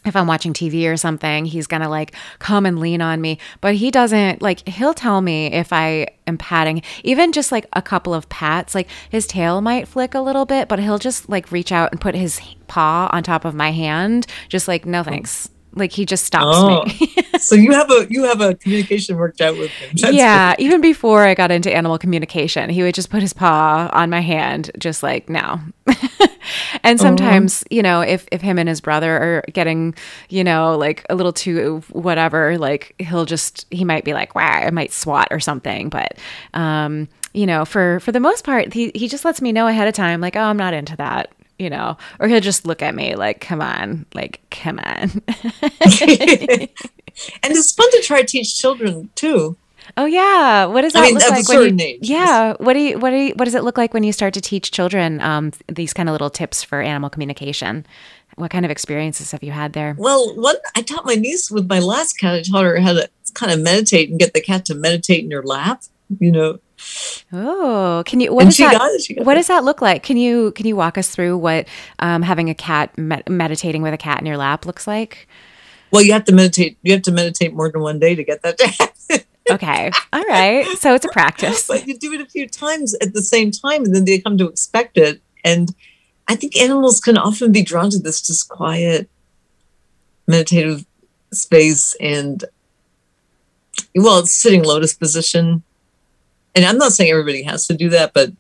If 0.04 0.16
I'm 0.16 0.26
watching 0.26 0.54
TV 0.54 0.90
or 0.90 0.97
something, 0.97 1.45
he's 1.45 1.66
gonna 1.66 1.88
like 1.88 2.14
come 2.38 2.64
and 2.64 2.78
lean 2.78 3.02
on 3.02 3.21
me. 3.21 3.38
But 3.61 3.75
he 3.75 3.90
doesn't 3.90 4.40
like, 4.40 4.66
he'll 4.66 4.95
tell 4.95 5.21
me 5.21 5.52
if 5.52 5.73
I 5.73 6.09
am 6.26 6.38
patting, 6.38 6.83
even 7.04 7.33
just 7.33 7.52
like 7.52 7.66
a 7.75 7.83
couple 7.83 8.14
of 8.14 8.28
pats, 8.28 8.75
like 8.75 8.88
his 9.11 9.26
tail 9.26 9.61
might 9.61 9.88
flick 9.88 10.14
a 10.14 10.21
little 10.21 10.47
bit, 10.47 10.69
but 10.69 10.78
he'll 10.78 10.99
just 10.99 11.28
like 11.28 11.52
reach 11.52 11.71
out 11.71 11.92
and 11.92 12.00
put 12.00 12.14
his 12.14 12.40
paw 12.66 13.11
on 13.12 13.23
top 13.23 13.45
of 13.45 13.54
my 13.54 13.73
hand, 13.73 14.26
just 14.49 14.69
like, 14.69 14.87
no 14.87 15.02
thanks. 15.02 15.50
Like 15.75 15.93
he 15.93 16.05
just 16.05 16.25
stops 16.25 16.57
Oh. 16.57 16.85
me. 16.87 17.15
So 17.41 17.55
you 17.55 17.73
have 17.73 17.91
a 17.91 18.07
you 18.11 18.25
have 18.25 18.43
a 18.43 18.55
communication 18.55 19.17
worked 19.17 19.41
out 19.41 19.57
with 19.57 19.71
him. 19.71 19.93
That's 19.95 20.12
yeah, 20.15 20.55
even 20.59 20.83
before 20.83 21.25
I 21.25 21.33
got 21.33 21.50
into 21.50 21.75
animal 21.75 21.97
communication, 21.97 22.69
he 22.69 22.83
would 22.83 22.95
just 22.95 23.09
put 23.09 23.23
his 23.23 23.33
paw 23.33 23.89
on 23.95 24.11
my 24.11 24.21
hand, 24.21 24.71
just 24.79 25.03
like 25.03 25.31
no. 25.31 25.59
and 26.83 27.00
sometimes, 27.00 27.65
you 27.71 27.83
know, 27.83 28.03
if 28.03 28.27
if 28.31 28.43
him 28.43 28.59
and 28.59 28.69
his 28.69 28.83
brother 28.83 29.17
are 29.17 29.45
getting, 29.55 29.95
you 30.29 30.45
know, 30.45 30.77
like 30.77 31.07
a 31.09 31.15
little 31.15 31.33
too 31.33 31.83
whatever, 31.93 32.59
like 32.59 32.95
he'll 32.99 33.25
just 33.25 33.65
he 33.71 33.85
might 33.85 34.05
be 34.05 34.12
like, 34.12 34.35
"Wow," 34.35 34.47
I 34.67 34.71
might 34.71 34.93
swat 34.93 35.29
or 35.31 35.41
something. 35.41 35.89
But, 35.89 36.19
um, 36.53 37.09
you 37.33 37.47
know, 37.47 37.65
for 37.65 38.00
for 38.00 38.12
the 38.12 38.21
most 38.21 38.45
part, 38.45 38.75
he 38.75 38.93
he 38.95 39.09
just 39.09 39.25
lets 39.25 39.41
me 39.41 39.50
know 39.50 39.67
ahead 39.67 39.89
of 39.89 39.95
time, 39.95 40.21
like, 40.21 40.37
"Oh, 40.37 40.41
I'm 40.43 40.59
not 40.59 40.75
into 40.75 40.95
that." 40.97 41.31
You 41.61 41.69
know, 41.69 41.99
or 42.19 42.26
he'll 42.26 42.40
just 42.40 42.67
look 42.67 42.83
at 42.83 42.95
me 42.95 43.14
like, 43.14 43.40
"Come 43.40 43.61
on, 43.61 44.07
like, 44.14 44.40
come 44.50 44.79
on." 44.79 45.11
and 45.29 46.71
it's 47.52 47.73
fun 47.73 47.90
to 47.90 48.02
try 48.02 48.23
to 48.23 48.26
teach 48.26 48.57
children 48.59 49.11
too. 49.14 49.57
Oh 49.97 50.07
yeah, 50.07 50.67
what 50.67 50.83
does 50.83 50.95
I 50.95 51.00
that 51.00 51.07
mean, 51.07 51.14
look 51.17 51.31
like 51.31 51.49
when 51.49 51.79
you? 51.79 51.85
age. 51.85 51.99
Yeah, 52.09 52.55
what 52.59 52.73
do 52.75 52.79
you 52.81 52.99
what 52.99 53.11
do 53.11 53.17
you, 53.17 53.33
what 53.37 53.45
does 53.45 53.55
it 53.55 53.64
look 53.64 53.76
like 53.76 53.93
when 53.93 54.05
you 54.05 54.12
start 54.12 54.35
to 54.35 54.40
teach 54.40 54.71
children 54.71 55.21
um, 55.21 55.52
these 55.69 55.93
kind 55.93 56.09
of 56.09 56.12
little 56.12 56.31
tips 56.31 56.62
for 56.62 56.81
animal 56.81 57.11
communication? 57.11 57.87
What 58.37 58.50
kind 58.50 58.64
of 58.64 58.71
experiences 58.71 59.33
have 59.33 59.43
you 59.43 59.52
had 59.52 59.73
there? 59.73 59.97
Well, 59.99 60.35
one 60.37 60.57
I 60.76 60.83
taught 60.83 61.05
my 61.05 61.14
niece 61.14 61.50
with 61.50 61.69
my 61.69 61.81
last 61.81 62.19
cat. 62.19 62.35
I 62.35 62.43
taught 62.43 62.64
her 62.64 62.81
how 62.81 62.95
to 62.95 63.11
kind 63.35 63.52
of 63.52 63.61
meditate 63.61 64.09
and 64.11 64.19
get 64.19 64.33
the 64.33 64.40
cat 64.40 64.64
to 64.67 64.75
meditate 64.75 65.25
in 65.25 65.31
your 65.31 65.43
lap. 65.43 65.83
You 66.19 66.33
know, 66.33 66.59
Oh, 67.33 68.03
can 68.07 68.21
you? 68.21 68.33
What 68.35 68.45
does 68.45 68.57
she 68.57 68.65
that? 68.65 68.79
got 68.79 68.91
it. 68.93 69.03
She 69.03 69.15
got 69.15 69.25
What 69.27 69.35
does 69.35 69.47
that 69.49 69.65
look 69.65 69.81
like? 69.81 70.03
Can 70.03 70.17
you 70.17 70.53
can 70.53 70.67
you 70.67 70.77
walk 70.77 70.99
us 70.99 71.09
through 71.09 71.39
what 71.39 71.69
um, 72.01 72.23
having 72.23 72.51
a 72.51 72.55
cat 72.55 72.97
med- 72.99 73.29
meditating 73.29 73.83
with 73.83 73.95
a 73.95 73.99
cat 73.99 74.21
in 74.21 74.27
your 74.27 74.37
lap 74.37 74.67
looks 74.67 74.87
like? 74.87 75.29
Well, 75.93 76.03
you 76.03 76.13
have 76.13 76.25
to 76.27 76.33
meditate. 76.33 76.79
You 76.83 76.93
have 76.93 77.03
to 77.03 77.13
meditate 77.13 77.55
more 77.55 77.71
than 77.71 77.81
one 77.83 77.99
day 77.99 78.15
to 78.15 78.25
get 78.25 78.43
that 78.43 78.59
to 78.59 78.67
happen. 78.69 79.27
Okay, 79.51 79.91
all 80.13 80.23
right. 80.25 80.65
So 80.79 80.95
it's 80.95 81.05
a 81.05 81.09
practice. 81.13 81.67
but 81.67 81.87
you 81.87 81.99
do 81.99 82.13
it 82.13 82.21
a 82.21 82.27
few 82.27 82.47
times 82.49 82.95
at 83.01 83.15
the 83.15 83.23
same 83.23 83.51
time, 83.51 83.85
and 83.85 83.95
then 83.95 84.05
they 84.05 84.21
come 84.21 84.39
to 84.39 84.47
expect 84.49 84.97
it. 84.97 85.21
And 85.45 85.75
I 86.29 86.37
think 86.37 86.57
animals 86.57 87.01
can 87.01 87.19
often 87.19 87.51
be 87.51 87.63
drawn 87.63 87.91
to 87.91 87.99
this 87.99 88.23
just 88.23 88.49
quiet, 88.49 89.11
meditative 90.29 90.87
space, 91.33 91.97
and 92.01 92.45
well, 93.97 94.21
it's 94.21 94.35
sitting 94.35 94.63
lotus 94.63 94.95
position. 94.95 95.65
And 96.54 96.64
I'm 96.64 96.78
not 96.78 96.92
saying 96.92 97.11
everybody 97.11 97.42
has 97.45 97.66
to 97.69 97.75
do 97.75 97.88
that, 97.90 98.12
but 98.12 98.33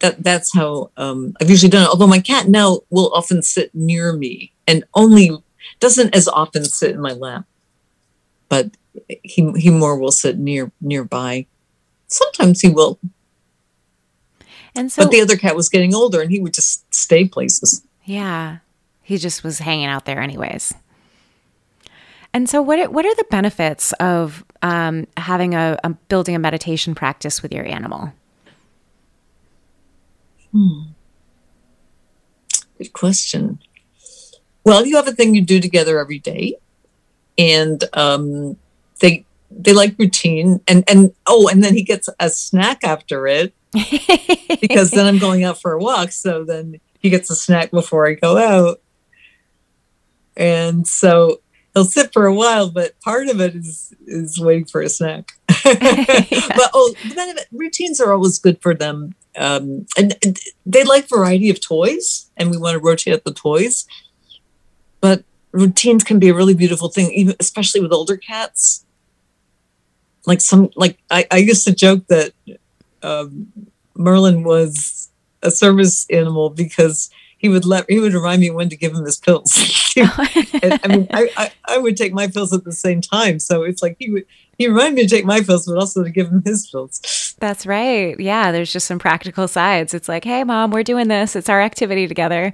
that 0.00 0.22
that's 0.22 0.54
how 0.54 0.90
um, 0.96 1.36
I've 1.40 1.50
usually 1.50 1.70
done 1.70 1.84
it. 1.84 1.88
Although 1.88 2.06
my 2.06 2.20
cat 2.20 2.48
now 2.48 2.80
will 2.90 3.12
often 3.14 3.42
sit 3.42 3.74
near 3.74 4.12
me 4.12 4.52
and 4.66 4.84
only 4.94 5.30
doesn't 5.78 6.14
as 6.14 6.26
often 6.28 6.64
sit 6.64 6.92
in 6.92 7.00
my 7.00 7.12
lap, 7.12 7.44
but 8.48 8.70
he 9.22 9.52
he 9.56 9.70
more 9.70 9.98
will 9.98 10.12
sit 10.12 10.38
near 10.38 10.72
nearby. 10.80 11.46
Sometimes 12.08 12.60
he 12.60 12.68
will, 12.68 12.98
And 14.74 14.90
so 14.90 15.02
but 15.04 15.10
the 15.10 15.20
other 15.20 15.36
cat 15.36 15.56
was 15.56 15.68
getting 15.68 15.94
older 15.94 16.20
and 16.20 16.30
he 16.30 16.40
would 16.40 16.54
just 16.54 16.92
stay 16.94 17.24
places. 17.24 17.82
Yeah. 18.04 18.58
He 19.02 19.18
just 19.18 19.42
was 19.42 19.58
hanging 19.58 19.86
out 19.86 20.04
there 20.04 20.20
anyways. 20.20 20.72
And 22.32 22.48
so 22.48 22.62
what 22.62 22.78
are, 22.78 22.90
what 22.90 23.04
are 23.04 23.14
the 23.16 23.26
benefits 23.30 23.92
of 23.94 24.44
um, 24.62 25.06
having 25.16 25.54
a, 25.54 25.78
a 25.82 25.90
building 25.90 26.34
a 26.34 26.38
meditation 26.38 26.94
practice 26.94 27.42
with 27.42 27.52
your 27.52 27.64
animal? 27.64 28.12
Good 32.78 32.92
question. 32.92 33.58
Well, 34.64 34.86
you 34.86 34.96
have 34.96 35.08
a 35.08 35.12
thing 35.12 35.34
you 35.34 35.42
do 35.42 35.60
together 35.60 35.98
every 35.98 36.18
day, 36.18 36.54
and 37.36 37.82
um, 37.94 38.56
they 39.00 39.24
they 39.50 39.72
like 39.72 39.98
routine, 39.98 40.60
and 40.68 40.84
and 40.88 41.12
oh, 41.26 41.48
and 41.48 41.62
then 41.62 41.74
he 41.74 41.82
gets 41.82 42.08
a 42.18 42.30
snack 42.30 42.84
after 42.84 43.26
it 43.26 43.54
because 44.60 44.90
then 44.92 45.06
I'm 45.06 45.18
going 45.18 45.44
out 45.44 45.60
for 45.60 45.72
a 45.72 45.78
walk, 45.78 46.12
so 46.12 46.44
then 46.44 46.80
he 47.00 47.10
gets 47.10 47.30
a 47.30 47.34
snack 47.36 47.70
before 47.70 48.06
I 48.06 48.14
go 48.14 48.36
out, 48.36 48.80
and 50.36 50.86
so 50.86 51.40
he'll 51.74 51.84
sit 51.84 52.12
for 52.12 52.26
a 52.26 52.34
while, 52.34 52.70
but 52.70 52.98
part 53.00 53.28
of 53.28 53.40
it 53.40 53.54
is 53.54 53.94
is 54.06 54.38
waiting 54.38 54.64
for 54.64 54.80
a 54.80 54.88
snack. 54.88 55.32
But 55.64 56.70
oh, 56.74 56.94
the 57.08 57.14
benefit 57.14 57.46
routines 57.52 58.00
are 58.00 58.12
always 58.12 58.38
good 58.38 58.60
for 58.60 58.74
them, 58.74 59.14
um, 59.36 59.86
and, 59.96 60.16
and 60.24 60.38
they 60.66 60.84
like 60.84 61.08
variety 61.08 61.50
of 61.50 61.60
toys, 61.60 62.30
and 62.36 62.50
we 62.50 62.56
want 62.56 62.74
to 62.74 62.80
rotate 62.80 63.24
the 63.24 63.32
toys. 63.32 63.86
But 65.00 65.24
routines 65.52 66.04
can 66.04 66.18
be 66.18 66.28
a 66.28 66.34
really 66.34 66.54
beautiful 66.54 66.88
thing, 66.88 67.10
even 67.12 67.34
especially 67.40 67.80
with 67.80 67.92
older 67.92 68.16
cats. 68.16 68.84
Like 70.26 70.40
some, 70.40 70.70
like 70.76 70.98
I, 71.10 71.26
I 71.30 71.38
used 71.38 71.66
to 71.66 71.74
joke 71.74 72.06
that 72.08 72.32
um, 73.02 73.52
Merlin 73.96 74.42
was 74.44 75.10
a 75.42 75.50
service 75.50 76.06
animal 76.10 76.50
because 76.50 77.10
he 77.40 77.48
would 77.48 77.64
let 77.64 77.90
he 77.90 77.98
would 77.98 78.12
remind 78.12 78.42
me 78.42 78.50
when 78.50 78.68
to 78.68 78.76
give 78.76 78.94
him 78.94 79.04
his 79.04 79.18
pills. 79.18 79.50
And, 80.62 80.78
I 80.84 80.88
mean, 80.88 81.08
I, 81.10 81.30
I, 81.36 81.52
I 81.66 81.78
would 81.78 81.96
take 81.96 82.12
my 82.12 82.28
pills 82.28 82.52
at 82.52 82.64
the 82.64 82.72
same 82.72 83.00
time, 83.00 83.40
so 83.40 83.62
it's 83.62 83.82
like 83.82 83.96
he 83.98 84.10
would 84.10 84.24
he 84.58 84.68
reminded 84.68 84.94
me 84.94 85.02
to 85.02 85.08
take 85.08 85.24
my 85.24 85.40
pills, 85.40 85.66
but 85.66 85.78
also 85.78 86.04
to 86.04 86.10
give 86.10 86.28
him 86.28 86.42
his 86.44 86.68
pills. 86.70 87.34
That's 87.40 87.64
right. 87.64 88.18
Yeah, 88.20 88.52
there's 88.52 88.72
just 88.72 88.86
some 88.86 88.98
practical 88.98 89.48
sides. 89.48 89.94
It's 89.94 90.08
like, 90.08 90.24
hey, 90.24 90.44
mom, 90.44 90.70
we're 90.70 90.82
doing 90.82 91.08
this. 91.08 91.34
It's 91.34 91.48
our 91.48 91.62
activity 91.62 92.06
together. 92.06 92.52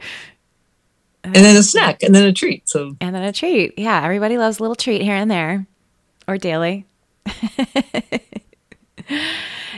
And 1.24 1.34
then 1.34 1.56
a 1.56 1.62
snack, 1.64 2.04
and 2.04 2.14
then 2.14 2.24
a 2.24 2.32
treat. 2.32 2.68
So 2.68 2.96
And 3.00 3.14
then 3.14 3.24
a 3.24 3.32
treat. 3.32 3.76
Yeah, 3.76 4.04
everybody 4.04 4.38
loves 4.38 4.60
a 4.60 4.62
little 4.62 4.76
treat 4.76 5.02
here 5.02 5.16
and 5.16 5.28
there 5.28 5.66
or 6.28 6.38
daily. 6.38 6.86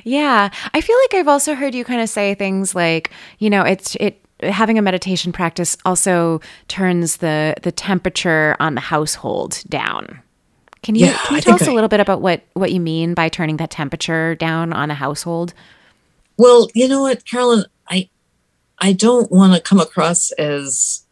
yeah, 0.04 0.50
I 0.74 0.80
feel 0.82 0.96
like 0.96 1.14
I've 1.14 1.28
also 1.28 1.54
heard 1.54 1.74
you 1.74 1.84
kind 1.84 2.02
of 2.02 2.10
say 2.10 2.34
things 2.34 2.74
like, 2.74 3.10
you 3.38 3.48
know, 3.48 3.62
it's 3.62 3.96
it 3.96 4.22
having 4.42 4.78
a 4.78 4.82
meditation 4.82 5.32
practice 5.32 5.76
also 5.84 6.40
turns 6.68 7.18
the 7.18 7.54
the 7.62 7.72
temperature 7.72 8.56
on 8.60 8.74
the 8.74 8.80
household 8.80 9.62
down. 9.68 10.20
Can 10.82 10.94
you 10.94 11.06
Yeah, 11.06 11.16
can 11.26 11.36
you 11.36 11.42
tell 11.42 11.54
us 11.54 11.62
a 11.66 11.70
I- 11.70 11.74
little 11.74 11.88
bit 11.88 12.00
about 12.00 12.20
what 12.20 12.42
what 12.54 12.72
you 12.72 12.80
mean 12.80 13.14
by 13.14 13.28
turning 13.28 13.56
that 13.58 13.70
temperature 13.70 14.34
down 14.34 14.72
on 14.72 14.90
a 14.90 14.94
household? 14.94 15.54
Well, 16.36 16.68
you 16.74 16.86
know 16.86 17.02
what, 17.02 17.24
Carolyn, 17.24 17.64
I 17.88 18.08
I 18.78 18.92
don't 18.92 19.30
want 19.32 19.54
to 19.54 19.60
come 19.60 19.80
across 19.80 20.30
as 20.32 21.04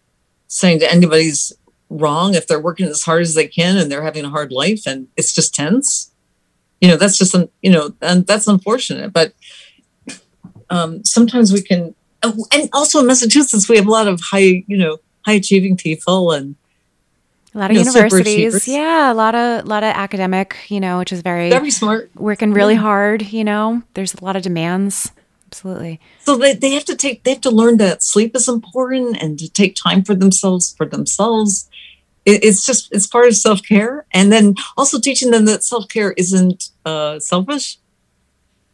saying 0.48 0.78
that 0.78 0.92
anybody's 0.92 1.52
wrong 1.90 2.34
if 2.34 2.46
they're 2.46 2.60
working 2.60 2.86
as 2.86 3.02
hard 3.02 3.22
as 3.22 3.34
they 3.34 3.46
can 3.48 3.76
and 3.76 3.90
they're 3.90 4.02
having 4.04 4.24
a 4.24 4.30
hard 4.30 4.52
life 4.52 4.86
and 4.86 5.08
it's 5.16 5.32
just 5.34 5.54
tense. 5.54 6.12
You 6.80 6.88
know, 6.88 6.96
that's 6.96 7.18
just 7.18 7.34
you 7.62 7.70
know, 7.70 7.92
and 8.00 8.24
that's 8.26 8.46
unfortunate. 8.46 9.12
But 9.12 9.32
um, 10.70 11.04
sometimes 11.04 11.52
we 11.52 11.62
can, 11.62 11.94
and 12.52 12.68
also 12.72 13.00
in 13.00 13.06
Massachusetts, 13.06 13.68
we 13.68 13.76
have 13.76 13.86
a 13.86 13.90
lot 13.90 14.08
of 14.08 14.20
high, 14.20 14.64
you 14.66 14.76
know, 14.76 14.98
high 15.24 15.34
achieving 15.34 15.76
people, 15.76 16.32
and 16.32 16.56
A 17.54 17.58
lot 17.58 17.70
of 17.70 17.76
You 17.76 17.84
know, 17.84 17.90
universities, 17.90 18.68
yeah, 18.68 19.12
a 19.12 19.14
lot 19.14 19.34
of 19.34 19.66
lot 19.66 19.82
of 19.82 19.94
academic, 19.94 20.56
you 20.68 20.80
know, 20.80 20.98
which 20.98 21.12
is 21.12 21.22
very 21.22 21.50
very 21.50 21.70
smart. 21.70 22.10
working 22.14 22.52
really 22.52 22.74
hard, 22.76 23.32
you 23.32 23.44
know. 23.44 23.82
There's 23.94 24.14
a 24.14 24.24
lot 24.24 24.36
of 24.36 24.42
demands. 24.42 25.10
Absolutely. 25.48 26.00
so 26.24 26.36
they, 26.36 26.54
they 26.54 26.72
have 26.74 26.84
to 26.84 26.96
take 26.96 27.22
they 27.22 27.30
have 27.30 27.40
to 27.42 27.50
learn 27.50 27.76
that 27.78 28.02
sleep 28.02 28.34
is 28.34 28.48
important 28.48 29.16
and 29.22 29.38
to 29.38 29.48
take 29.48 29.76
time 29.76 30.02
for 30.02 30.14
themselves 30.14 30.74
for 30.76 30.84
themselves 30.84 31.68
it, 32.26 32.42
it's 32.44 32.66
just 32.66 32.92
it's 32.92 33.06
part 33.06 33.28
of 33.28 33.36
self-care 33.36 34.04
and 34.12 34.32
then 34.32 34.56
also 34.76 34.98
teaching 34.98 35.30
them 35.30 35.44
that 35.46 35.62
self-care 35.62 36.12
isn't 36.18 36.70
uh, 36.84 37.18
selfish 37.20 37.78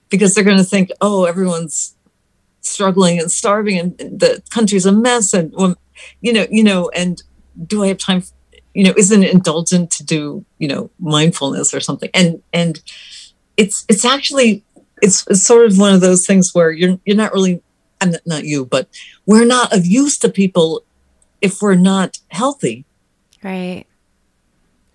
because 0.09 0.35
they're 0.35 0.43
going 0.43 0.57
to 0.57 0.65
think 0.65 0.91
oh 1.03 1.25
everyone's 1.27 1.95
struggling 2.63 3.19
and 3.19 3.31
starving 3.31 3.79
and 3.79 3.99
the 3.99 4.43
country's 4.51 4.87
a 4.87 4.93
mess 4.93 5.33
and 5.33 5.55
um, 5.59 5.77
you 6.21 6.33
know 6.33 6.47
you 6.51 6.63
know 6.63 6.91
and 6.95 7.23
do 7.67 7.83
i 7.83 7.89
have 7.89 7.99
time 7.99 8.23
you 8.75 8.85
know 8.85 8.95
isn't 8.97 9.23
it 9.23 9.33
indulgent 9.33 9.91
to 9.91 10.05
do 10.05 10.45
you 10.59 10.69
know 10.69 10.91
mindfulness 10.99 11.75
or 11.75 11.81
something 11.81 12.09
and 12.15 12.43
and 12.53 12.81
it's 13.57 13.85
it's 13.89 14.05
actually 14.05 14.65
it's, 15.03 15.27
it's 15.29 15.45
sort 15.45 15.67
of 15.67 15.79
one 15.79 15.93
of 15.93 16.01
those 16.01 16.27
things 16.27 16.55
where 16.55 16.71
you're 16.71 16.99
you're 17.05 17.17
not 17.17 17.33
really 17.33 17.63
I'm 18.03 18.15
not 18.27 18.45
you, 18.45 18.67
but 18.67 18.89
we're 19.27 19.45
not 19.45 19.73
of 19.73 19.87
use 19.87 20.19
to 20.19 20.29
people 20.29 20.83
if 21.41 21.63
we're 21.63 21.77
not 21.77 22.19
healthy. 22.29 22.85
Right. 23.43 23.87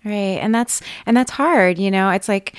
Right. 0.04 0.38
And 0.40 0.54
that's 0.54 0.82
and 1.06 1.16
that's 1.16 1.32
hard, 1.32 1.78
you 1.78 1.90
know. 1.90 2.10
It's 2.10 2.28
like 2.28 2.54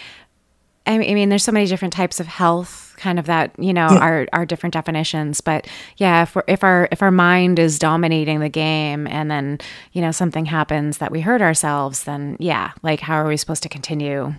I 0.89 1.13
mean, 1.13 1.29
there's 1.29 1.43
so 1.43 1.51
many 1.51 1.67
different 1.67 1.93
types 1.93 2.19
of 2.19 2.25
health, 2.25 2.95
kind 2.97 3.19
of 3.19 3.27
that 3.27 3.51
you 3.59 3.73
know 3.73 3.89
yeah. 3.91 3.99
are 3.99 4.27
are 4.33 4.45
different 4.45 4.73
definitions. 4.73 5.39
But 5.39 5.67
yeah, 5.97 6.23
if 6.23 6.35
if 6.47 6.63
our 6.63 6.87
if 6.91 7.03
our 7.03 7.11
mind 7.11 7.59
is 7.59 7.77
dominating 7.77 8.39
the 8.39 8.49
game, 8.49 9.05
and 9.05 9.29
then 9.29 9.59
you 9.93 10.01
know 10.01 10.11
something 10.11 10.45
happens 10.45 10.97
that 10.97 11.11
we 11.11 11.21
hurt 11.21 11.41
ourselves, 11.41 12.03
then 12.03 12.37
yeah, 12.39 12.71
like 12.81 13.01
how 13.01 13.15
are 13.15 13.27
we 13.27 13.37
supposed 13.37 13.63
to 13.63 13.69
continue? 13.69 14.33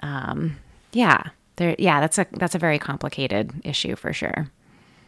Um, 0.00 0.56
yeah, 0.92 1.22
there. 1.56 1.74
Yeah, 1.78 2.00
that's 2.00 2.18
a 2.18 2.26
that's 2.32 2.54
a 2.54 2.58
very 2.58 2.78
complicated 2.78 3.52
issue 3.64 3.96
for 3.96 4.12
sure. 4.12 4.50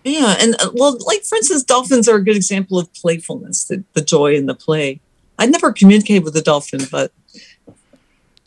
Yeah, 0.04 0.36
and 0.40 0.54
uh, 0.60 0.70
well, 0.72 0.96
like 1.04 1.24
for 1.24 1.36
instance, 1.36 1.62
dolphins 1.62 2.08
are 2.08 2.16
a 2.16 2.24
good 2.24 2.36
example 2.36 2.78
of 2.78 2.90
playfulness, 2.94 3.64
the, 3.64 3.84
the 3.92 4.00
joy 4.00 4.34
in 4.34 4.46
the 4.46 4.54
play. 4.54 5.00
I 5.38 5.44
never 5.44 5.72
communicated 5.72 6.24
with 6.24 6.34
a 6.36 6.42
dolphin, 6.42 6.80
but 6.90 7.12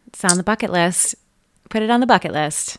it's 0.07 0.25
on 0.25 0.37
the 0.37 0.43
bucket 0.43 0.71
list. 0.71 1.15
Put 1.69 1.81
it 1.81 1.89
on 1.89 1.99
the 1.99 2.05
bucket 2.05 2.31
list. 2.31 2.77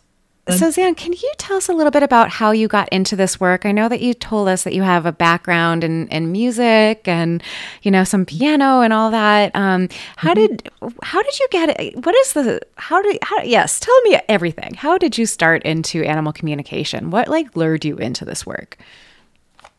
So, 0.50 0.70
Zan, 0.70 0.94
can 0.94 1.12
you 1.12 1.32
tell 1.38 1.56
us 1.56 1.70
a 1.70 1.72
little 1.72 1.90
bit 1.90 2.02
about 2.02 2.28
how 2.28 2.50
you 2.50 2.68
got 2.68 2.90
into 2.90 3.16
this 3.16 3.40
work? 3.40 3.64
I 3.64 3.72
know 3.72 3.88
that 3.88 4.02
you 4.02 4.12
told 4.12 4.46
us 4.46 4.64
that 4.64 4.74
you 4.74 4.82
have 4.82 5.06
a 5.06 5.12
background 5.12 5.82
in, 5.82 6.06
in 6.08 6.32
music 6.32 7.08
and, 7.08 7.42
you 7.80 7.90
know, 7.90 8.04
some 8.04 8.26
piano 8.26 8.82
and 8.82 8.92
all 8.92 9.10
that. 9.10 9.56
Um, 9.56 9.88
how 10.16 10.34
mm-hmm. 10.34 10.56
did 10.56 10.70
how 11.02 11.22
did 11.22 11.40
you 11.40 11.48
get 11.50 11.80
it? 11.80 12.04
What 12.04 12.14
is 12.16 12.34
the 12.34 12.60
how 12.76 13.00
did 13.00 13.18
how? 13.22 13.40
Yes, 13.40 13.80
tell 13.80 13.98
me 14.02 14.20
everything. 14.28 14.74
How 14.74 14.98
did 14.98 15.16
you 15.16 15.24
start 15.24 15.62
into 15.62 16.04
animal 16.04 16.32
communication? 16.32 17.10
What 17.10 17.28
like 17.28 17.56
lured 17.56 17.86
you 17.86 17.96
into 17.96 18.26
this 18.26 18.44
work? 18.44 18.76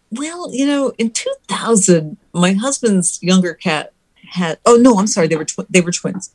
Well, 0.09 0.51
you 0.51 0.65
know, 0.65 0.93
in 0.97 1.11
2000, 1.11 2.17
my 2.33 2.53
husband's 2.53 3.21
younger 3.21 3.53
cat 3.53 3.93
had. 4.29 4.57
Oh 4.65 4.77
no, 4.77 4.97
I'm 4.97 5.07
sorry, 5.07 5.27
they 5.27 5.35
were 5.35 5.45
tw- 5.45 5.69
they 5.69 5.81
were 5.81 5.91
twins 5.91 6.31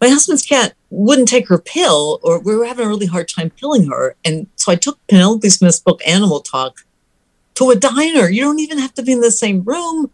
my 0.00 0.08
husband's 0.08 0.46
cat 0.46 0.74
wouldn't 0.88 1.28
take 1.28 1.48
her 1.48 1.58
pill, 1.58 2.20
or 2.22 2.40
we 2.40 2.56
were 2.56 2.64
having 2.64 2.86
a 2.86 2.88
really 2.88 3.06
hard 3.06 3.28
time 3.28 3.50
pilling 3.50 3.88
her. 3.88 4.16
And 4.24 4.46
so 4.56 4.72
I 4.72 4.76
took 4.76 4.98
Penelope 5.08 5.48
Smith's 5.50 5.80
book, 5.80 6.00
Animal 6.06 6.40
Talk, 6.40 6.84
to 7.54 7.70
a 7.70 7.76
diner. 7.76 8.28
You 8.28 8.42
don't 8.42 8.60
even 8.60 8.78
have 8.78 8.94
to 8.94 9.02
be 9.02 9.12
in 9.12 9.20
the 9.20 9.30
same 9.30 9.62
room 9.62 10.10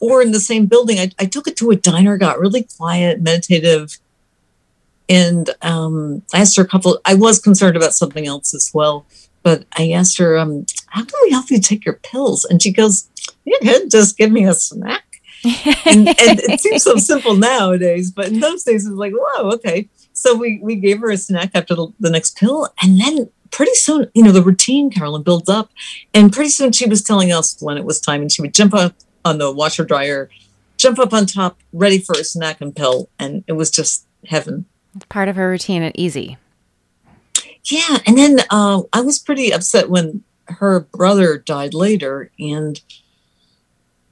or 0.00 0.22
in 0.22 0.32
the 0.32 0.40
same 0.40 0.66
building. 0.66 0.98
I, 0.98 1.10
I 1.18 1.26
took 1.26 1.46
it 1.46 1.56
to 1.58 1.70
a 1.70 1.76
diner, 1.76 2.16
got 2.16 2.40
really 2.40 2.66
quiet, 2.76 3.20
meditative. 3.20 3.98
And 5.08 5.50
um, 5.62 6.22
I 6.32 6.40
asked 6.40 6.56
her 6.56 6.62
a 6.62 6.68
couple, 6.68 7.00
I 7.04 7.14
was 7.14 7.38
concerned 7.38 7.76
about 7.76 7.94
something 7.94 8.26
else 8.26 8.54
as 8.54 8.70
well. 8.72 9.06
But 9.42 9.64
I 9.76 9.90
asked 9.90 10.18
her, 10.18 10.36
um, 10.36 10.66
how 10.88 11.04
can 11.04 11.14
we 11.22 11.30
help 11.30 11.50
you 11.50 11.60
take 11.60 11.84
your 11.84 11.94
pills? 11.94 12.44
And 12.44 12.62
she 12.62 12.72
goes, 12.72 13.08
you 13.44 13.58
could 13.62 13.90
just 13.90 14.16
give 14.18 14.30
me 14.30 14.44
a 14.46 14.54
snack 14.54 15.07
and, 15.44 16.08
and, 16.08 16.40
it 16.40 16.60
seems 16.60 16.82
so 16.82 16.96
simple 16.96 17.36
nowadays, 17.36 18.10
but 18.10 18.28
in 18.28 18.40
those 18.40 18.64
days 18.64 18.86
it 18.86 18.90
was 18.90 18.98
like, 18.98 19.12
whoa, 19.14 19.50
okay. 19.52 19.88
So 20.12 20.34
we 20.36 20.58
we 20.62 20.74
gave 20.74 21.00
her 21.00 21.10
a 21.10 21.16
snack 21.16 21.50
after 21.54 21.74
the, 21.74 21.88
the 22.00 22.10
next 22.10 22.36
pill, 22.36 22.68
and 22.82 23.00
then 23.00 23.30
pretty 23.50 23.74
soon, 23.74 24.10
you 24.14 24.22
know, 24.22 24.32
the 24.32 24.42
routine, 24.42 24.90
Carolyn, 24.90 25.22
builds 25.22 25.48
up, 25.48 25.70
and 26.12 26.32
pretty 26.32 26.50
soon 26.50 26.72
she 26.72 26.88
was 26.88 27.02
telling 27.02 27.32
us 27.32 27.56
when 27.60 27.78
it 27.78 27.84
was 27.84 28.00
time, 28.00 28.22
and 28.22 28.32
she 28.32 28.42
would 28.42 28.54
jump 28.54 28.74
up 28.74 28.94
on 29.24 29.38
the 29.38 29.52
washer 29.52 29.84
dryer, 29.84 30.28
jump 30.76 30.98
up 30.98 31.12
on 31.12 31.26
top, 31.26 31.58
ready 31.72 31.98
for 31.98 32.14
a 32.18 32.24
snack 32.24 32.60
and 32.60 32.74
pill, 32.74 33.08
and 33.18 33.44
it 33.46 33.52
was 33.52 33.70
just 33.70 34.06
heaven. 34.26 34.64
It's 34.96 35.04
part 35.06 35.28
of 35.28 35.36
her 35.36 35.48
routine 35.48 35.82
and 35.82 35.98
easy. 35.98 36.36
Yeah, 37.64 37.98
and 38.06 38.16
then 38.16 38.40
uh, 38.50 38.82
I 38.92 39.02
was 39.02 39.18
pretty 39.18 39.52
upset 39.52 39.90
when 39.90 40.24
her 40.46 40.80
brother 40.80 41.38
died 41.38 41.74
later, 41.74 42.30
and 42.38 42.80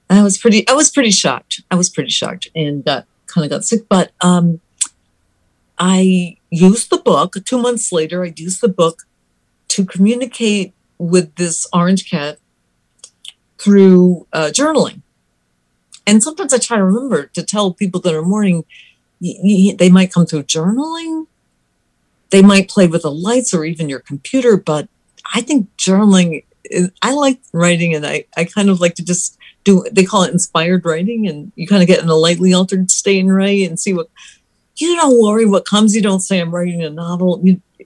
I 0.08 0.22
was 0.22 0.38
pretty 0.38 0.66
I 0.68 0.72
was 0.72 0.90
pretty 0.90 1.10
shocked. 1.10 1.62
I 1.70 1.74
was 1.74 1.88
pretty 1.88 2.10
shocked 2.10 2.48
and 2.54 2.84
got 2.84 3.06
kind 3.26 3.44
of 3.44 3.50
got 3.50 3.64
sick. 3.64 3.88
But 3.88 4.12
um, 4.20 4.60
I 5.78 6.38
used 6.50 6.90
the 6.90 6.98
book. 6.98 7.34
Two 7.44 7.58
months 7.58 7.92
later, 7.92 8.24
I 8.24 8.32
used 8.36 8.60
the 8.60 8.68
book 8.68 9.02
to 9.68 9.84
communicate 9.84 10.72
with 10.98 11.34
this 11.34 11.66
orange 11.72 12.08
cat 12.08 12.38
through 13.58 14.26
uh, 14.32 14.50
journaling. 14.52 15.02
And 16.06 16.22
sometimes 16.22 16.54
I 16.54 16.58
try 16.58 16.76
to 16.76 16.84
remember 16.84 17.26
to 17.26 17.42
tell 17.42 17.72
people 17.72 18.00
that 18.02 18.14
are 18.14 18.22
mourning, 18.22 18.64
they 19.20 19.90
might 19.90 20.12
come 20.12 20.24
through 20.24 20.44
journaling. 20.44 21.26
They 22.30 22.42
might 22.42 22.68
play 22.68 22.86
with 22.86 23.02
the 23.02 23.10
lights 23.10 23.52
or 23.52 23.64
even 23.64 23.88
your 23.88 24.00
computer, 24.00 24.56
but 24.56 24.88
I 25.34 25.40
think 25.40 25.68
journaling 25.76 26.44
is, 26.64 26.90
I 27.02 27.12
like 27.12 27.40
writing 27.52 27.94
and 27.94 28.06
I, 28.06 28.24
I 28.36 28.44
kind 28.44 28.68
of 28.68 28.80
like 28.80 28.94
to 28.96 29.04
just 29.04 29.38
do 29.66 29.84
they 29.90 30.04
call 30.04 30.22
it 30.22 30.32
inspired 30.32 30.84
writing 30.86 31.28
and 31.28 31.52
you 31.56 31.66
kind 31.66 31.82
of 31.82 31.88
get 31.88 32.00
in 32.02 32.08
a 32.08 32.14
lightly 32.14 32.54
altered 32.54 32.90
state 32.90 33.18
and 33.18 33.34
write 33.34 33.68
and 33.68 33.78
see 33.78 33.92
what 33.92 34.08
you 34.76 34.94
don't 34.94 35.20
worry 35.20 35.44
what 35.44 35.66
comes 35.66 35.94
you 35.94 36.00
don't 36.00 36.20
say 36.20 36.40
i'm 36.40 36.54
writing 36.54 36.82
a 36.82 36.88
novel 36.88 37.42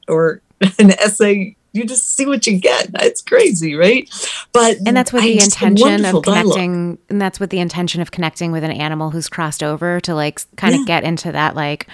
or 0.06 0.40
an 0.78 0.92
essay 0.92 1.56
you 1.72 1.84
just 1.84 2.14
see 2.14 2.26
what 2.26 2.46
you 2.46 2.58
get 2.58 2.90
it's 3.00 3.22
crazy 3.22 3.74
right 3.74 4.10
but 4.52 4.76
and 4.86 4.96
that's 4.96 5.12
with 5.12 5.22
the 5.22 5.40
intention 5.42 6.04
of 6.04 6.22
connecting 6.22 6.94
dialogue. 6.94 6.98
and 7.08 7.22
that's 7.22 7.40
with 7.40 7.50
the 7.50 7.60
intention 7.60 8.02
of 8.02 8.10
connecting 8.10 8.52
with 8.52 8.62
an 8.62 8.72
animal 8.72 9.10
who's 9.10 9.28
crossed 9.28 9.62
over 9.62 10.00
to 10.00 10.14
like 10.14 10.42
kind 10.56 10.74
yeah. 10.74 10.80
of 10.80 10.86
get 10.86 11.02
into 11.02 11.32
that 11.32 11.56
like 11.56 11.86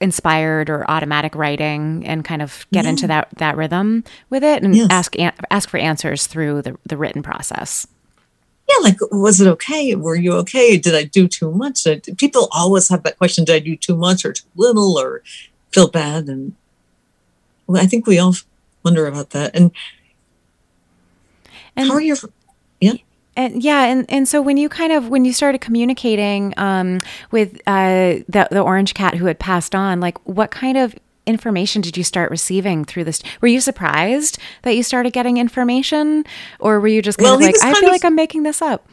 inspired 0.00 0.68
or 0.68 0.88
automatic 0.90 1.34
writing 1.34 2.04
and 2.04 2.24
kind 2.24 2.42
of 2.42 2.66
get 2.72 2.84
yeah. 2.84 2.90
into 2.90 3.06
that 3.06 3.28
that 3.38 3.56
rhythm 3.56 4.04
with 4.28 4.44
it 4.44 4.62
and 4.62 4.74
yes. 4.74 4.88
ask 4.90 5.14
ask 5.50 5.68
for 5.68 5.78
answers 5.78 6.26
through 6.26 6.60
the, 6.60 6.76
the 6.84 6.96
written 6.96 7.22
process 7.22 7.86
yeah, 8.68 8.76
like, 8.82 8.96
was 9.10 9.40
it 9.40 9.48
okay? 9.48 9.94
Were 9.94 10.14
you 10.14 10.32
okay? 10.34 10.78
Did 10.78 10.94
I 10.94 11.04
do 11.04 11.28
too 11.28 11.50
much? 11.50 11.86
People 12.16 12.48
always 12.50 12.88
have 12.88 13.02
that 13.02 13.18
question 13.18 13.44
Did 13.44 13.56
I 13.56 13.58
do 13.58 13.76
too 13.76 13.96
much 13.96 14.24
or 14.24 14.32
too 14.32 14.46
little 14.56 14.98
or 14.98 15.22
feel 15.72 15.88
bad? 15.88 16.28
And 16.28 16.54
well, 17.66 17.82
I 17.82 17.86
think 17.86 18.06
we 18.06 18.18
all 18.18 18.34
wonder 18.82 19.06
about 19.06 19.30
that. 19.30 19.54
And, 19.54 19.70
and 21.76 21.88
how 21.88 21.94
are 21.94 22.00
your, 22.00 22.16
yeah? 22.80 22.94
And 23.36 23.62
yeah, 23.62 23.84
and, 23.84 24.06
and 24.08 24.28
so 24.28 24.40
when 24.40 24.56
you 24.56 24.68
kind 24.68 24.92
of 24.92 25.08
when 25.08 25.24
you 25.24 25.32
started 25.32 25.60
communicating 25.60 26.54
um, 26.56 27.00
with 27.32 27.60
uh, 27.66 28.22
the 28.28 28.46
the 28.50 28.60
orange 28.60 28.94
cat 28.94 29.14
who 29.16 29.26
had 29.26 29.40
passed 29.40 29.74
on, 29.74 29.98
like 30.00 30.18
what 30.26 30.52
kind 30.52 30.78
of 30.78 30.94
information 31.26 31.80
did 31.82 31.96
you 31.96 32.04
start 32.04 32.30
receiving 32.30 32.84
through 32.84 33.04
this? 33.04 33.22
Were 33.40 33.48
you 33.48 33.60
surprised 33.60 34.38
that 34.62 34.76
you 34.76 34.82
started 34.82 35.12
getting 35.12 35.36
information, 35.36 36.24
or 36.58 36.80
were 36.80 36.88
you 36.88 37.02
just 37.02 37.18
kind 37.18 37.26
well, 37.26 37.34
of 37.34 37.40
like, 37.40 37.56
I 37.62 37.74
feel 37.74 37.88
of, 37.88 37.92
like 37.92 38.04
I'm 38.04 38.14
making 38.14 38.42
this 38.42 38.60
up? 38.60 38.86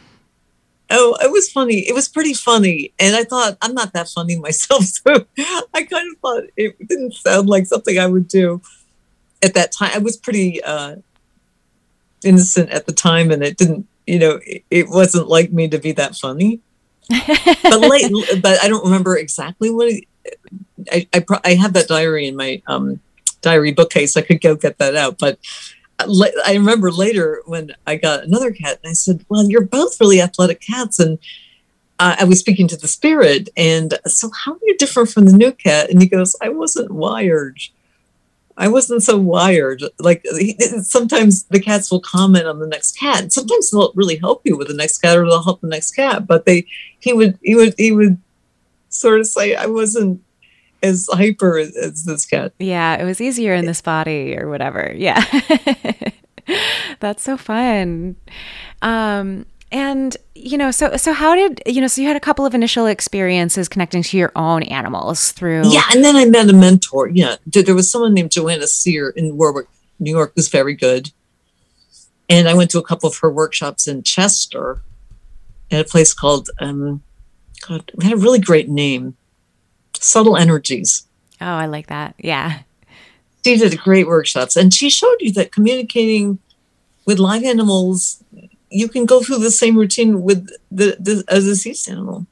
Oh, 0.90 1.18
it 1.22 1.32
was 1.32 1.50
funny. 1.50 1.80
It 1.88 1.94
was 1.94 2.10
pretty 2.10 2.34
funny, 2.34 2.94
and 3.00 3.16
I 3.16 3.24
thought 3.24 3.58
I'm 3.62 3.74
not 3.74 3.94
that 3.94 4.10
funny 4.10 4.36
myself, 4.40 4.84
so 4.84 5.26
I 5.74 5.84
kind 5.84 6.12
of 6.12 6.20
thought 6.22 6.44
it 6.58 6.88
didn't 6.88 7.14
sound 7.14 7.50
like 7.50 7.66
something 7.66 7.98
I 7.98 8.08
would 8.08 8.28
do 8.28 8.62
at 9.42 9.54
that 9.54 9.72
time. 9.72 9.92
I 9.94 10.00
was 10.00 10.18
pretty 10.18 10.64
uh, 10.64 10.98
innocent 12.24 12.70
at 12.70 12.86
the 12.86 12.94
time, 12.94 13.32
and 13.32 13.44
it 13.44 13.58
didn't, 13.58 13.88
you 14.06 14.20
know, 14.20 14.40
it, 14.46 14.64
it 14.70 14.90
wasn't 14.90 15.28
like 15.28 15.52
me 15.52 15.68
to 15.70 15.78
be 15.78 15.92
that 15.94 16.16
funny. 16.16 16.60
but 17.10 17.80
late, 17.80 18.12
but 18.42 18.64
I 18.64 18.68
don't 18.68 18.86
remember 18.86 19.18
exactly 19.18 19.70
what. 19.70 19.88
It, 19.90 20.06
I, 20.92 21.08
I, 21.14 21.26
I 21.44 21.54
have 21.56 21.74
that 21.74 21.88
diary 21.88 22.28
in 22.28 22.36
my 22.36 22.62
um, 22.68 23.00
diary 23.42 23.72
bookcase. 23.72 24.16
I 24.16 24.22
could 24.22 24.42
go 24.42 24.56
get 24.56 24.78
that 24.78 24.96
out. 24.96 25.18
But 25.20 25.40
I 26.00 26.54
remember 26.54 26.92
later 26.92 27.42
when 27.46 27.74
I 27.86 27.96
got 27.96 28.24
another 28.24 28.52
cat, 28.52 28.80
and 28.84 28.90
I 28.90 28.94
said, 28.94 29.26
"Well, 29.30 29.50
you're 29.50 29.66
both 29.66 30.00
really 30.00 30.22
athletic 30.22 30.62
cats," 30.62 31.00
and 31.00 31.20
uh, 32.00 32.16
I 32.20 32.24
was 32.24 32.40
speaking 32.40 32.68
to 32.70 32.78
the 32.78 32.88
spirit, 32.88 33.50
and 33.56 34.00
so 34.06 34.32
how 34.46 34.54
are 34.54 34.60
you 34.64 34.78
different 34.78 35.10
from 35.10 35.26
the 35.26 35.38
new 35.38 35.52
cat? 35.52 35.90
And 35.90 36.02
he 36.02 36.08
goes, 36.08 36.36
"I 36.42 36.50
wasn't 36.50 36.92
wired." 36.92 37.60
I 38.58 38.68
wasn't 38.68 39.02
so 39.02 39.18
wired. 39.18 39.82
Like 39.98 40.24
he, 40.38 40.56
sometimes 40.84 41.46
the 41.46 41.60
cats 41.60 41.90
will 41.90 42.02
comment 42.02 42.46
on 42.46 42.60
the 42.60 42.68
next 42.68 43.00
cat. 43.00 43.32
Sometimes 43.32 43.72
they'll 43.72 43.94
really 43.96 44.18
help 44.18 44.42
you 44.44 44.58
with 44.58 44.68
the 44.68 44.76
next 44.76 45.00
cat, 45.00 45.18
or 45.18 45.26
they'll 45.26 45.44
help 45.44 45.62
the 45.62 45.68
next 45.68 45.92
cat. 45.96 46.28
But 46.28 46.46
they, 46.46 46.68
he 47.00 47.14
would, 47.14 47.40
he 47.42 47.56
would, 47.56 47.74
he 47.78 47.92
would 47.92 48.18
sort 48.90 49.22
of 49.22 49.28
say, 49.28 49.56
I 49.56 49.66
wasn't 49.66 50.22
as 50.84 51.08
hyper 51.12 51.58
as 51.58 52.04
this 52.04 52.26
cat. 52.26 52.54
Yeah, 52.60 52.96
it 52.96 53.06
was 53.06 53.22
easier 53.22 53.54
in 53.54 53.66
this 53.66 53.82
body 53.82 54.38
or 54.38 54.50
whatever. 54.50 54.94
Yeah. 54.96 55.24
That's 57.00 57.24
so 57.24 57.38
fun. 57.38 58.16
Um, 58.82 59.46
and 59.72 60.18
you 60.36 60.58
know, 60.58 60.72
so 60.72 60.98
so 60.98 61.14
how 61.14 61.34
did 61.34 61.62
you 61.66 61.80
know? 61.80 61.88
So 61.88 62.02
you 62.02 62.08
had 62.08 62.18
a 62.18 62.22
couple 62.22 62.46
of 62.46 62.54
initial 62.54 62.88
experiences 62.88 63.70
connecting 63.70 64.04
to 64.04 64.18
your 64.18 64.32
own 64.36 64.64
animals 64.64 65.32
through. 65.32 65.64
Yeah, 65.72 65.84
and 65.94 66.04
then 66.04 66.18
I 66.18 66.26
met 66.26 66.50
a 66.50 66.54
mentor. 66.54 67.08
Yeah, 67.08 67.38
there 67.46 67.76
was 67.76 67.90
someone 67.90 68.14
named 68.14 68.32
Joanna 68.32 68.68
Sear 68.68 69.12
in 69.12 69.38
Warwick, 69.38 69.68
New 70.00 70.12
York, 70.12 70.34
who's 70.36 70.50
very 70.50 70.74
good. 70.74 71.12
And 72.30 72.50
I 72.50 72.54
went 72.54 72.70
to 72.72 72.80
a 72.80 72.84
couple 72.84 73.10
of 73.10 73.18
her 73.18 73.32
workshops 73.32 73.88
in 73.88 74.04
Chester, 74.04 74.82
at 75.72 75.82
a 75.82 75.90
place 75.90 76.14
called 76.14 76.50
um, 76.60 77.02
God, 77.68 77.92
we 77.96 78.06
had 78.06 78.14
a 78.14 78.18
really 78.18 78.40
great 78.40 78.70
name 78.70 79.16
subtle 80.02 80.36
energies. 80.36 81.06
Oh, 81.40 81.46
I 81.46 81.66
like 81.66 81.88
that. 81.88 82.16
Yeah. 82.18 82.60
She 83.44 83.58
did 83.58 83.80
great 83.80 84.08
workshops 84.08 84.56
and 84.56 84.74
she 84.74 84.90
showed 84.90 85.18
you 85.20 85.32
that 85.34 85.52
communicating 85.52 86.40
with 87.06 87.20
live 87.20 87.44
animals, 87.44 88.24
you 88.70 88.88
can 88.88 89.06
go 89.06 89.22
through 89.22 89.40
the 89.40 89.52
same 89.52 89.78
routine 89.78 90.22
with 90.22 90.48
the, 90.70 90.98
the 91.00 91.24
a 91.28 91.40
deceased 91.40 91.90
animal. 91.90 92.28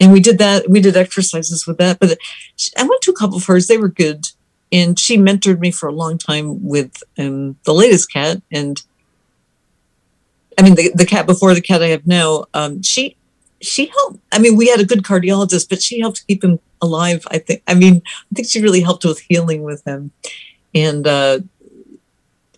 and 0.00 0.12
we 0.12 0.20
did 0.20 0.38
that. 0.38 0.68
We 0.68 0.80
did 0.80 0.96
exercises 0.96 1.66
with 1.66 1.78
that. 1.78 1.98
But 1.98 2.18
I 2.76 2.82
went 2.82 3.02
to 3.02 3.10
a 3.10 3.14
couple 3.14 3.36
of 3.36 3.46
hers. 3.46 3.66
They 3.66 3.78
were 3.78 3.88
good, 3.88 4.26
and 4.70 4.98
she 4.98 5.16
mentored 5.16 5.58
me 5.58 5.70
for 5.70 5.88
a 5.88 5.92
long 5.92 6.18
time 6.18 6.64
with 6.64 7.02
um, 7.18 7.56
the 7.64 7.74
latest 7.74 8.12
cat. 8.12 8.42
And 8.52 8.80
I 10.58 10.62
mean, 10.62 10.74
the, 10.74 10.92
the 10.94 11.06
cat 11.06 11.26
before 11.26 11.54
the 11.54 11.60
cat 11.60 11.82
I 11.82 11.88
have 11.88 12.06
now. 12.06 12.46
Um, 12.54 12.82
she 12.82 13.16
she 13.66 13.86
helped. 13.86 14.18
I 14.32 14.38
mean, 14.38 14.56
we 14.56 14.68
had 14.68 14.80
a 14.80 14.84
good 14.84 15.02
cardiologist, 15.02 15.68
but 15.68 15.82
she 15.82 16.00
helped 16.00 16.26
keep 16.26 16.42
him 16.44 16.58
alive. 16.80 17.26
I 17.30 17.38
think. 17.38 17.62
I 17.66 17.74
mean, 17.74 18.02
I 18.06 18.34
think 18.34 18.48
she 18.48 18.62
really 18.62 18.80
helped 18.80 19.04
with 19.04 19.20
healing 19.20 19.62
with 19.62 19.84
him, 19.84 20.12
and. 20.74 21.06
uh 21.06 21.40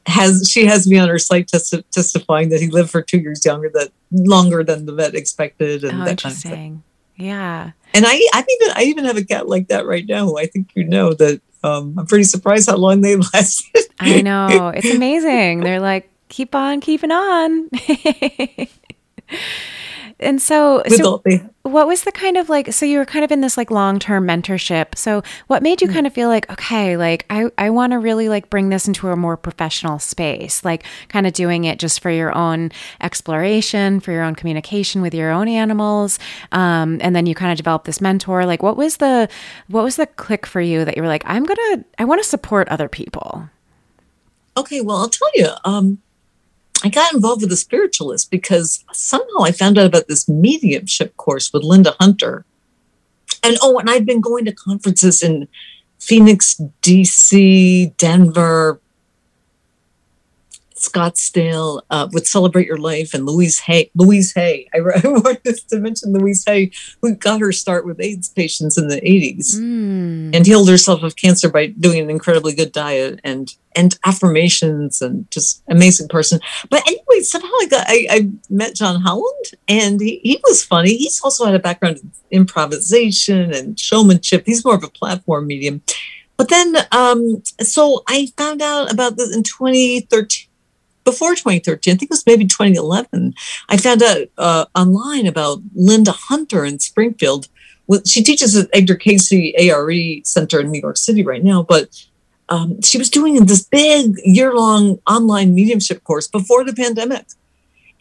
has 0.07 0.49
she 0.51 0.65
has 0.65 0.89
me 0.89 0.99
on 0.99 1.07
her 1.07 1.19
site 1.19 1.49
testi- 1.49 1.85
testifying 1.91 2.49
that 2.49 2.63
he 2.63 2.69
lived 2.69 2.89
for 2.91 3.03
two 3.03 3.19
years 3.19 3.45
younger 3.45 3.69
that 3.69 3.91
longer 4.11 4.65
than 4.65 4.87
the 4.87 4.95
vet 4.95 5.15
expected 5.15 5.85
and 5.85 6.01
oh, 6.01 6.05
that. 6.07 6.23
Kind 6.23 6.35
of 6.35 6.83
yeah. 7.19 7.73
And 7.95 8.05
I, 8.07 8.13
I 8.33 8.45
even, 8.49 8.77
I 8.77 8.83
even 8.85 9.05
have 9.05 9.17
a 9.17 9.25
cat 9.25 9.49
like 9.49 9.69
that 9.69 9.87
right 9.87 10.07
now. 10.07 10.37
I 10.37 10.47
think 10.47 10.71
you 10.75 10.85
know 10.85 11.13
that. 11.15 11.41
Um, 11.65 11.99
I'm 11.99 12.07
pretty 12.07 12.23
surprised 12.23 12.71
how 12.71 12.77
long 12.77 13.01
they've 13.01 13.19
lasted. 13.35 13.87
I 13.99 14.23
know 14.23 14.69
it's 14.75 14.89
amazing. 14.89 15.61
They're 15.61 15.81
like, 15.81 16.09
keep 16.29 16.55
on 16.55 16.81
keeping 16.81 17.11
on. 17.11 17.69
and 20.21 20.43
so, 20.43 20.83
so 20.89 21.23
what 21.63 21.87
was 21.87 22.05
the 22.05 22.13
kind 22.13 22.37
of 22.37 22.49
like 22.49 22.73
so 22.73 22.85
you 22.87 22.99
were 22.99 23.05
kind 23.05 23.25
of 23.25 23.31
in 23.31 23.41
this 23.41 23.57
like 23.57 23.71
long-term 23.71 24.27
mentorship. 24.27 24.97
So 24.97 25.23
what 25.47 25.63
made 25.63 25.81
you 25.81 25.87
mm-hmm. 25.87 25.95
kind 25.95 26.07
of 26.07 26.13
feel 26.13 26.29
like 26.29 26.51
okay 26.51 26.97
like 26.97 27.27
i 27.31 27.51
i 27.59 27.71
want 27.71 27.93
to 27.93 27.99
really 27.99 28.29
like 28.29 28.51
bring 28.51 28.69
this 28.69 28.89
into 28.89 29.09
a 29.09 29.17
more 29.17 29.37
professional 29.37 29.99
space 29.99 30.65
like 30.65 30.85
kind 31.09 31.27
of 31.27 31.33
doing 31.33 31.65
it 31.65 31.79
just 31.79 32.01
for 32.01 32.11
your 32.11 32.37
own 32.37 32.71
exploration 33.01 34.01
for 34.01 34.13
your 34.13 34.23
own 34.23 34.35
communication 34.35 35.03
with 35.03 35.15
your 35.15 35.31
own 35.31 35.49
animals 35.49 36.19
um, 36.53 36.99
and 37.01 37.15
then 37.15 37.27
you 37.27 37.35
kind 37.35 37.53
of 37.53 37.57
develop 37.57 37.85
this 37.85 38.01
mentor. 38.01 38.47
Like 38.47 38.63
what 38.63 38.77
was 38.77 38.97
the 38.97 39.29
what 39.69 39.85
was 39.85 39.97
the 39.97 40.07
click 40.07 40.47
for 40.47 40.61
you 40.61 40.85
that 40.85 40.97
you 40.97 41.03
were 41.03 41.09
like 41.09 41.23
i'm 41.27 41.45
gonna 41.45 41.85
i 41.99 42.05
want 42.05 42.23
to 42.23 42.29
support 42.29 42.69
other 42.69 42.89
people? 42.89 43.49
Okay 44.57 44.81
well 44.81 44.99
i'll 44.99 45.09
tell 45.09 45.31
you 45.35 45.51
um 45.65 45.99
I 46.85 46.89
got 46.89 47.13
involved 47.13 47.43
with 47.43 47.53
a 47.53 47.57
spiritualist 47.57 48.31
because 48.31 48.85
somehow 48.93 49.43
I 49.43 49.53
found 49.53 49.79
out 49.79 49.87
about 49.87 50.09
this 50.09 50.29
mediumship 50.29 51.17
course 51.17 51.53
with 51.53 51.63
Linda 51.63 51.95
Hunter. 51.99 52.45
And 53.43 53.57
oh, 53.63 53.79
and 53.79 53.91
I'd 53.91 54.07
been 54.07 54.21
going 54.21 54.45
to 54.45 54.53
conferences 54.53 55.23
in 55.23 55.49
Phoenix, 55.99 56.61
DC, 56.83 57.97
Denver, 57.97 58.81
Scottsdale 60.79 61.83
uh, 61.91 62.09
with 62.13 62.27
Celebrate 62.27 62.67
Your 62.67 62.79
Life 62.79 63.15
and 63.15 63.27
Louise 63.27 63.61
Hay. 63.61 63.91
Louise 63.95 64.33
Hay. 64.35 64.69
I, 64.75 64.79
I 64.79 65.01
wanted 65.05 65.59
to 65.69 65.79
mention 65.79 66.13
Louise 66.13 66.45
Hay, 66.47 66.71
who 67.03 67.15
got 67.15 67.41
her 67.41 67.53
start 67.53 67.87
with 67.87 68.01
AIDS 68.01 68.29
patients 68.29 68.79
in 68.79 68.89
the 68.89 69.01
80s 69.01 69.57
mm. 69.57 70.35
and 70.35 70.47
healed 70.47 70.69
herself 70.69 71.03
of 71.03 71.17
cancer 71.17 71.49
by 71.49 71.67
doing 71.67 72.01
an 72.01 72.11
incredibly 72.11 72.55
good 72.55 72.73
diet 72.73 73.21
and 73.25 73.55
and 73.77 73.97
affirmations 74.05 75.01
and 75.01 75.31
just 75.31 75.63
amazing 75.69 76.09
person. 76.09 76.41
But 76.69 76.83
anyway, 76.87 77.21
somehow 77.21 77.49
I 77.61 77.67
got 77.71 77.85
I, 77.87 78.07
I 78.11 78.31
met 78.51 78.75
John 78.75 79.01
Holland 79.01 79.45
and 79.69 80.01
he, 80.01 80.21
he 80.23 80.41
was 80.43 80.65
funny. 80.65 80.97
He's 80.97 81.21
also 81.23 81.45
had 81.45 81.55
a 81.55 81.61
background 81.61 81.99
in 81.99 82.11
improvisation 82.31 83.53
and 83.53 83.79
showmanship. 83.79 84.45
He's 84.47 84.65
more 84.65 84.75
of 84.75 84.83
a 84.83 84.89
platform 84.89 85.47
medium. 85.47 85.83
But 86.37 86.51
then, 86.51 86.77
um, 86.93 87.43
so 87.61 88.05
I 88.07 88.29
found 88.37 88.63
out 88.63 88.93
about 88.93 89.17
this 89.17 89.35
in 89.35 89.43
2013 89.43 90.48
before 91.11 91.35
2013, 91.35 91.95
I 91.95 91.97
think 91.97 92.11
it 92.11 92.11
was 92.11 92.27
maybe 92.27 92.45
2011, 92.45 93.35
I 93.71 93.77
found 93.79 94.03
out 94.03 94.29
uh, 94.37 94.67
online 94.75 95.27
about 95.27 95.61
Linda 95.75 96.13
Hunter 96.13 96.67
in 96.67 96.79
Springfield. 96.81 97.49
She 98.05 98.23
teaches 98.23 98.55
at 98.55 98.69
Edgar 98.75 98.97
Cayce 98.97 99.33
ARE 99.33 100.23
Center 100.25 100.61
in 100.61 100.71
New 100.71 100.83
York 100.83 100.99
City 100.99 101.25
right 101.25 101.43
now, 101.43 101.63
but 101.63 101.89
um, 102.51 102.83
she 102.83 102.99
was 102.99 103.09
doing 103.09 103.43
this 103.47 103.65
big 103.65 104.17
year 104.23 104.55
long 104.55 104.99
online 105.07 105.55
mediumship 105.55 106.05
course 106.05 106.27
before 106.27 106.63
the 106.63 106.75
pandemic. 106.75 107.25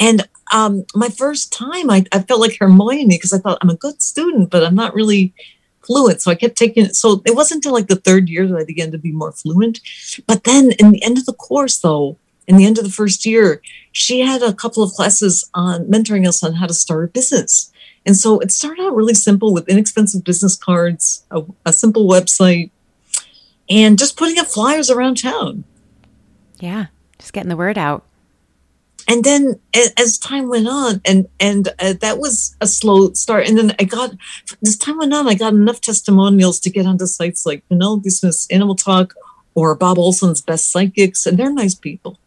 And 0.01 0.27
um, 0.53 0.85
my 0.93 1.07
first 1.07 1.53
time, 1.53 1.89
I, 1.89 2.03
I 2.11 2.19
felt 2.19 2.41
like 2.41 2.57
Hermione 2.59 3.07
because 3.07 3.31
I 3.31 3.37
thought 3.37 3.57
I'm 3.61 3.69
a 3.69 3.75
good 3.75 4.01
student, 4.01 4.49
but 4.49 4.65
I'm 4.65 4.75
not 4.75 4.93
really 4.93 5.33
fluent. 5.81 6.21
So 6.21 6.29
I 6.29 6.35
kept 6.35 6.57
taking 6.57 6.85
it. 6.85 6.95
So 6.97 7.21
it 7.25 7.35
wasn't 7.35 7.59
until 7.59 7.73
like 7.73 7.87
the 7.87 7.95
third 7.95 8.27
year 8.27 8.45
that 8.47 8.57
I 8.57 8.65
began 8.65 8.91
to 8.91 8.97
be 8.97 9.13
more 9.13 9.31
fluent. 9.31 9.79
But 10.27 10.43
then 10.43 10.71
in 10.73 10.91
the 10.91 11.01
end 11.03 11.17
of 11.17 11.25
the 11.25 11.33
course, 11.33 11.79
though, 11.79 12.17
in 12.47 12.55
the 12.57 12.65
end 12.65 12.77
of 12.77 12.83
the 12.85 12.89
first 12.89 13.25
year, 13.25 13.61
she 13.91 14.21
had 14.21 14.41
a 14.41 14.53
couple 14.53 14.81
of 14.81 14.91
classes 14.91 15.49
on 15.53 15.85
mentoring 15.85 16.27
us 16.27 16.43
on 16.43 16.53
how 16.53 16.65
to 16.65 16.73
start 16.73 17.03
a 17.03 17.07
business. 17.07 17.71
And 18.05 18.15
so 18.15 18.39
it 18.39 18.51
started 18.51 18.83
out 18.83 18.95
really 18.95 19.13
simple 19.13 19.53
with 19.53 19.67
inexpensive 19.67 20.23
business 20.23 20.55
cards, 20.55 21.25
a, 21.29 21.43
a 21.65 21.73
simple 21.73 22.07
website, 22.07 22.71
and 23.69 23.99
just 23.99 24.15
putting 24.15 24.39
up 24.39 24.47
flyers 24.47 24.89
around 24.89 25.17
town. 25.21 25.65
Yeah, 26.59 26.85
just 27.19 27.33
getting 27.33 27.49
the 27.49 27.57
word 27.57 27.77
out. 27.77 28.05
And 29.09 29.23
then 29.23 29.59
as 29.97 30.17
time 30.17 30.49
went 30.49 30.67
on, 30.67 31.01
and 31.05 31.27
and 31.39 31.69
uh, 31.79 31.93
that 32.01 32.17
was 32.17 32.55
a 32.59 32.67
slow 32.67 33.13
start. 33.13 33.47
And 33.47 33.57
then 33.57 33.73
I 33.79 33.83
got, 33.83 34.11
as 34.65 34.77
time 34.77 34.97
went 34.97 35.13
on, 35.13 35.27
I 35.27 35.33
got 35.33 35.53
enough 35.53 35.81
testimonials 35.81 36.59
to 36.61 36.69
get 36.69 36.85
onto 36.85 37.05
sites 37.05 37.45
like 37.45 37.67
Penelope 37.67 38.09
Smith's 38.09 38.47
Animal 38.49 38.75
Talk 38.75 39.15
or 39.53 39.75
Bob 39.75 39.97
Olson's 39.97 40.41
Best 40.41 40.71
Psychics, 40.71 41.25
and 41.25 41.37
they're 41.37 41.51
nice 41.51 41.75
people 41.75 42.17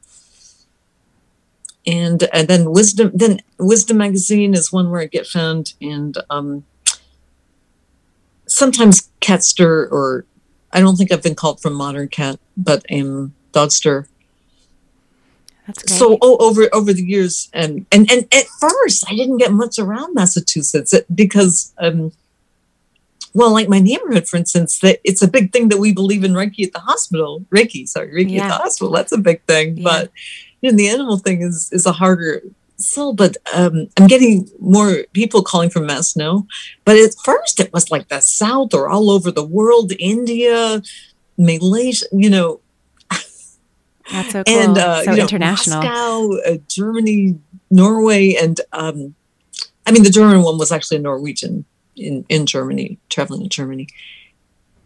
and 1.86 2.28
and 2.32 2.48
then 2.48 2.70
wisdom 2.70 3.10
then 3.14 3.40
wisdom 3.58 3.96
magazine 3.96 4.54
is 4.54 4.72
one 4.72 4.90
where 4.90 5.00
i 5.00 5.06
get 5.06 5.26
found 5.26 5.74
and 5.80 6.18
um 6.28 6.64
sometimes 8.46 9.08
catster 9.20 9.90
or 9.90 10.24
i 10.72 10.80
don't 10.80 10.96
think 10.96 11.10
i've 11.10 11.22
been 11.22 11.34
called 11.34 11.60
from 11.60 11.72
modern 11.72 12.08
cat 12.08 12.38
but 12.56 12.84
um 12.92 13.34
dogster 13.52 14.06
so 15.86 16.18
oh, 16.20 16.36
over 16.38 16.68
over 16.72 16.92
the 16.92 17.02
years 17.02 17.48
and 17.52 17.86
and 17.92 18.10
and 18.10 18.26
at 18.34 18.46
first 18.60 19.04
i 19.08 19.14
didn't 19.14 19.38
get 19.38 19.52
much 19.52 19.78
around 19.78 20.14
massachusetts 20.14 20.92
because 21.14 21.72
um 21.78 22.12
well, 23.32 23.52
like 23.52 23.68
my 23.68 23.78
neighborhood, 23.78 24.28
for 24.28 24.36
instance, 24.36 24.80
that 24.80 24.98
it's 25.04 25.22
a 25.22 25.28
big 25.28 25.52
thing 25.52 25.68
that 25.68 25.78
we 25.78 25.92
believe 25.92 26.24
in 26.24 26.32
Reiki 26.32 26.66
at 26.66 26.72
the 26.72 26.80
hospital. 26.80 27.44
Reiki, 27.50 27.86
sorry, 27.86 28.12
Reiki 28.12 28.32
yeah. 28.32 28.46
at 28.46 28.48
the 28.48 28.54
hospital. 28.54 28.92
That's 28.92 29.12
a 29.12 29.18
big 29.18 29.42
thing. 29.44 29.76
Yeah. 29.76 29.84
But 29.84 30.10
you 30.60 30.70
know, 30.70 30.76
the 30.76 30.88
animal 30.88 31.18
thing 31.18 31.42
is 31.42 31.70
is 31.72 31.86
a 31.86 31.92
harder 31.92 32.42
sell, 32.76 33.12
but 33.12 33.36
um, 33.54 33.88
I'm 33.98 34.06
getting 34.06 34.48
more 34.58 35.04
people 35.12 35.42
calling 35.42 35.70
from 35.70 35.86
Mass 35.86 36.16
now. 36.16 36.46
But 36.84 36.96
at 36.96 37.14
first, 37.24 37.60
it 37.60 37.72
was 37.72 37.90
like 37.90 38.08
the 38.08 38.20
South 38.20 38.74
or 38.74 38.88
all 38.88 39.10
over 39.10 39.30
the 39.30 39.44
world, 39.44 39.92
India, 39.98 40.82
Malaysia, 41.36 42.06
you 42.12 42.30
know. 42.30 42.60
That's 44.10 44.32
so 44.32 44.42
cool. 44.44 44.58
And 44.58 44.78
uh, 44.78 45.04
so 45.04 45.10
you 45.12 45.16
know, 45.18 45.22
international. 45.22 45.82
Moscow, 45.82 46.36
uh, 46.46 46.58
Germany, 46.68 47.38
Norway, 47.70 48.34
and 48.34 48.60
um, 48.72 49.14
I 49.86 49.92
mean 49.92 50.02
the 50.02 50.10
German 50.10 50.42
one 50.42 50.58
was 50.58 50.72
actually 50.72 50.98
a 50.98 51.00
Norwegian 51.00 51.64
in 51.96 52.24
in 52.28 52.46
Germany, 52.46 52.98
traveling 53.08 53.42
to 53.42 53.48
Germany. 53.48 53.88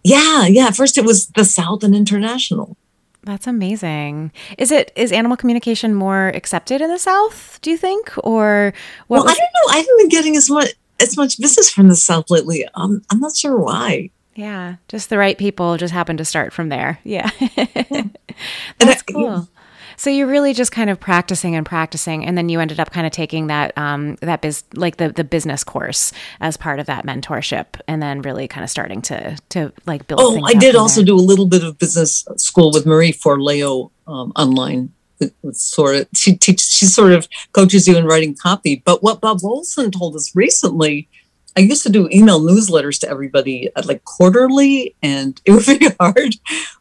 Yeah, 0.03 0.47
yeah. 0.47 0.71
First, 0.71 0.99
it 0.99 1.05
was 1.05 1.29
the 1.29 1.47
South 1.47 1.83
and 1.83 1.95
international. 1.95 2.77
That's 3.25 3.47
amazing. 3.47 4.33
Is 4.59 4.71
it 4.71 4.93
is 4.97 5.11
animal 5.13 5.37
communication 5.37 5.95
more 5.95 6.29
accepted 6.29 6.81
in 6.81 6.91
the 6.91 6.99
South? 6.99 7.59
Do 7.63 7.71
you 7.71 7.77
think, 7.79 8.13
or 8.19 8.73
well, 9.09 9.25
was- 9.25 9.33
I 9.33 9.35
don't 9.35 9.41
know. 9.41 9.73
I 9.73 9.77
haven't 9.79 9.99
been 9.99 10.09
getting 10.11 10.37
as 10.37 10.51
much 10.51 10.71
as 11.01 11.17
much 11.17 11.39
business 11.41 11.71
from 11.71 11.89
the 11.89 11.97
South 11.97 12.31
lately. 12.31 12.67
Um, 12.75 13.03
I'm 13.11 13.21
not 13.21 13.35
sure 13.37 13.57
why. 13.59 14.11
Yeah, 14.37 14.77
just 14.89 15.11
the 15.11 15.19
right 15.19 15.39
people 15.39 15.77
just 15.77 15.95
happen 15.95 16.17
to 16.17 16.25
start 16.25 16.53
from 16.53 16.69
there. 16.69 16.99
Yeah, 17.05 17.31
that's 18.79 19.03
cool. 19.03 19.49
So 19.97 20.11
you're 20.11 20.27
really 20.27 20.55
just 20.55 20.73
kind 20.73 20.91
of 20.91 21.01
practicing 21.01 21.55
and 21.55 21.65
practicing, 21.65 22.25
and 22.25 22.37
then 22.37 22.49
you 22.49 22.61
ended 22.61 22.81
up 22.81 22.91
kind 22.91 23.07
of 23.07 23.13
taking 23.13 23.49
that 23.49 23.77
um, 23.77 24.17
that 24.17 24.41
biz 24.41 24.65
like 24.75 24.97
the 24.97 25.11
the 25.11 25.25
business 25.25 25.65
course 25.65 26.13
as 26.41 26.57
part 26.57 26.81
of 26.81 26.87
that 26.87 27.05
mentorship, 27.05 27.81
and 27.87 28.03
then 28.03 28.23
really 28.23 28.49
kind 28.49 28.65
of 28.65 28.71
starting 28.71 29.03
to 29.03 29.37
to 29.51 29.73
like 29.87 30.07
build. 30.07 30.21
Oh, 30.23 30.43
I 30.45 30.55
did 30.55 30.77
also 30.77 31.01
there. 31.01 31.07
do 31.07 31.17
a 31.17 31.23
little 31.23 31.47
bit 31.47 31.65
of 31.65 31.79
business 31.79 32.25
school 32.37 32.71
with 32.73 32.87
Marie 32.87 33.13
Forleo 33.13 33.91
um, 34.07 34.33
online. 34.37 34.93
With, 35.21 35.57
sort 35.57 35.95
of 35.95 36.09
she 36.15 36.37
teaches 36.37 36.69
she 36.69 36.87
sort 36.87 37.13
of 37.13 37.29
coaches 37.53 37.87
you 37.87 37.97
in 37.97 38.05
writing 38.05 38.35
copy. 38.35 38.83
But 38.85 39.03
what 39.03 39.21
Bob 39.21 39.39
Olson 39.45 39.91
told 39.91 40.17
us 40.17 40.35
recently. 40.35 41.09
I 41.57 41.61
used 41.61 41.85
to 41.85 41.89
do 41.89 42.09
email 42.11 42.41
newsletters 42.41 42.99
to 42.99 43.09
everybody 43.09 43.71
at 43.77 43.87
like 43.87 44.03
quarterly, 44.03 44.97
and 45.05 45.41
it 45.45 45.53
would 45.53 45.65
be 45.79 45.89
hard. 46.01 46.35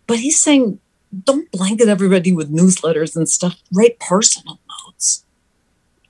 But 0.08 0.18
he's 0.18 0.40
saying 0.40 0.80
don't 1.24 1.50
blanket 1.52 1.88
everybody 1.88 2.32
with 2.32 2.52
newsletters 2.52 3.16
and 3.16 3.30
stuff. 3.30 3.62
Write 3.72 4.00
personal 4.00 4.60
notes. 4.86 5.26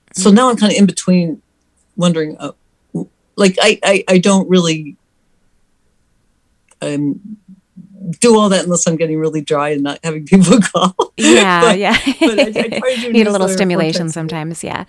Mm-hmm. 0.06 0.22
So 0.22 0.30
mm. 0.30 0.34
now 0.34 0.50
I'm 0.50 0.56
kind 0.56 0.72
of 0.72 0.78
in 0.78 0.86
between, 0.86 1.42
wondering, 1.96 2.36
uh, 2.38 2.52
like 3.36 3.56
I, 3.60 3.78
I 3.82 4.04
I 4.08 4.18
don't 4.18 4.48
really 4.48 4.96
um 6.80 7.38
do 8.20 8.38
all 8.38 8.48
that 8.48 8.64
unless 8.64 8.86
I'm 8.86 8.96
getting 8.96 9.18
really 9.18 9.40
dry 9.40 9.70
and 9.70 9.82
not 9.82 9.98
having 10.02 10.26
people 10.26 10.60
call. 10.60 11.12
Yeah, 11.16 11.60
but, 11.62 11.78
yeah. 11.78 11.96
but 12.20 12.38
I, 12.38 12.80
I 12.84 13.08
Need 13.10 13.26
a 13.26 13.32
little 13.32 13.48
stimulation 13.48 14.10
sometimes. 14.10 14.62
Yeah. 14.62 14.84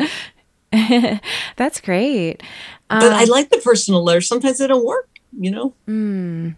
That's 1.56 1.80
great. 1.82 2.42
Um, 2.90 3.00
but 3.00 3.14
I 3.14 3.24
um, 3.24 3.30
like 3.30 3.50
the 3.50 3.58
personal 3.58 4.04
letters. 4.04 4.28
Sometimes 4.28 4.58
they 4.58 4.68
don't 4.68 4.86
work, 4.86 5.10
you 5.40 5.52
know? 5.52 5.74
Mm, 5.88 6.56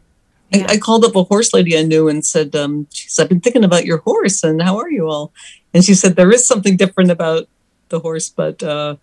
yeah. 0.51 0.65
I, 0.69 0.73
I, 0.73 0.77
called 0.77 1.05
up 1.05 1.15
a 1.15 1.23
horse 1.23 1.53
lady 1.53 1.77
I 1.77 1.83
knew 1.83 2.07
and 2.07 2.25
said, 2.25 2.55
um, 2.55 2.87
said, 2.91 3.23
I've 3.23 3.29
been 3.29 3.41
thinking 3.41 3.63
about 3.63 3.85
your 3.85 3.99
horse 3.99 4.43
and 4.43 4.61
how 4.61 4.77
are 4.77 4.89
you 4.89 5.07
all? 5.07 5.33
And 5.73 5.83
she 5.83 5.93
said, 5.93 6.15
there 6.15 6.31
is 6.31 6.47
something 6.47 6.77
different 6.77 7.11
about 7.11 7.47
the 7.89 7.99
horse, 7.99 8.29
but, 8.29 8.61
uh, 8.63 8.95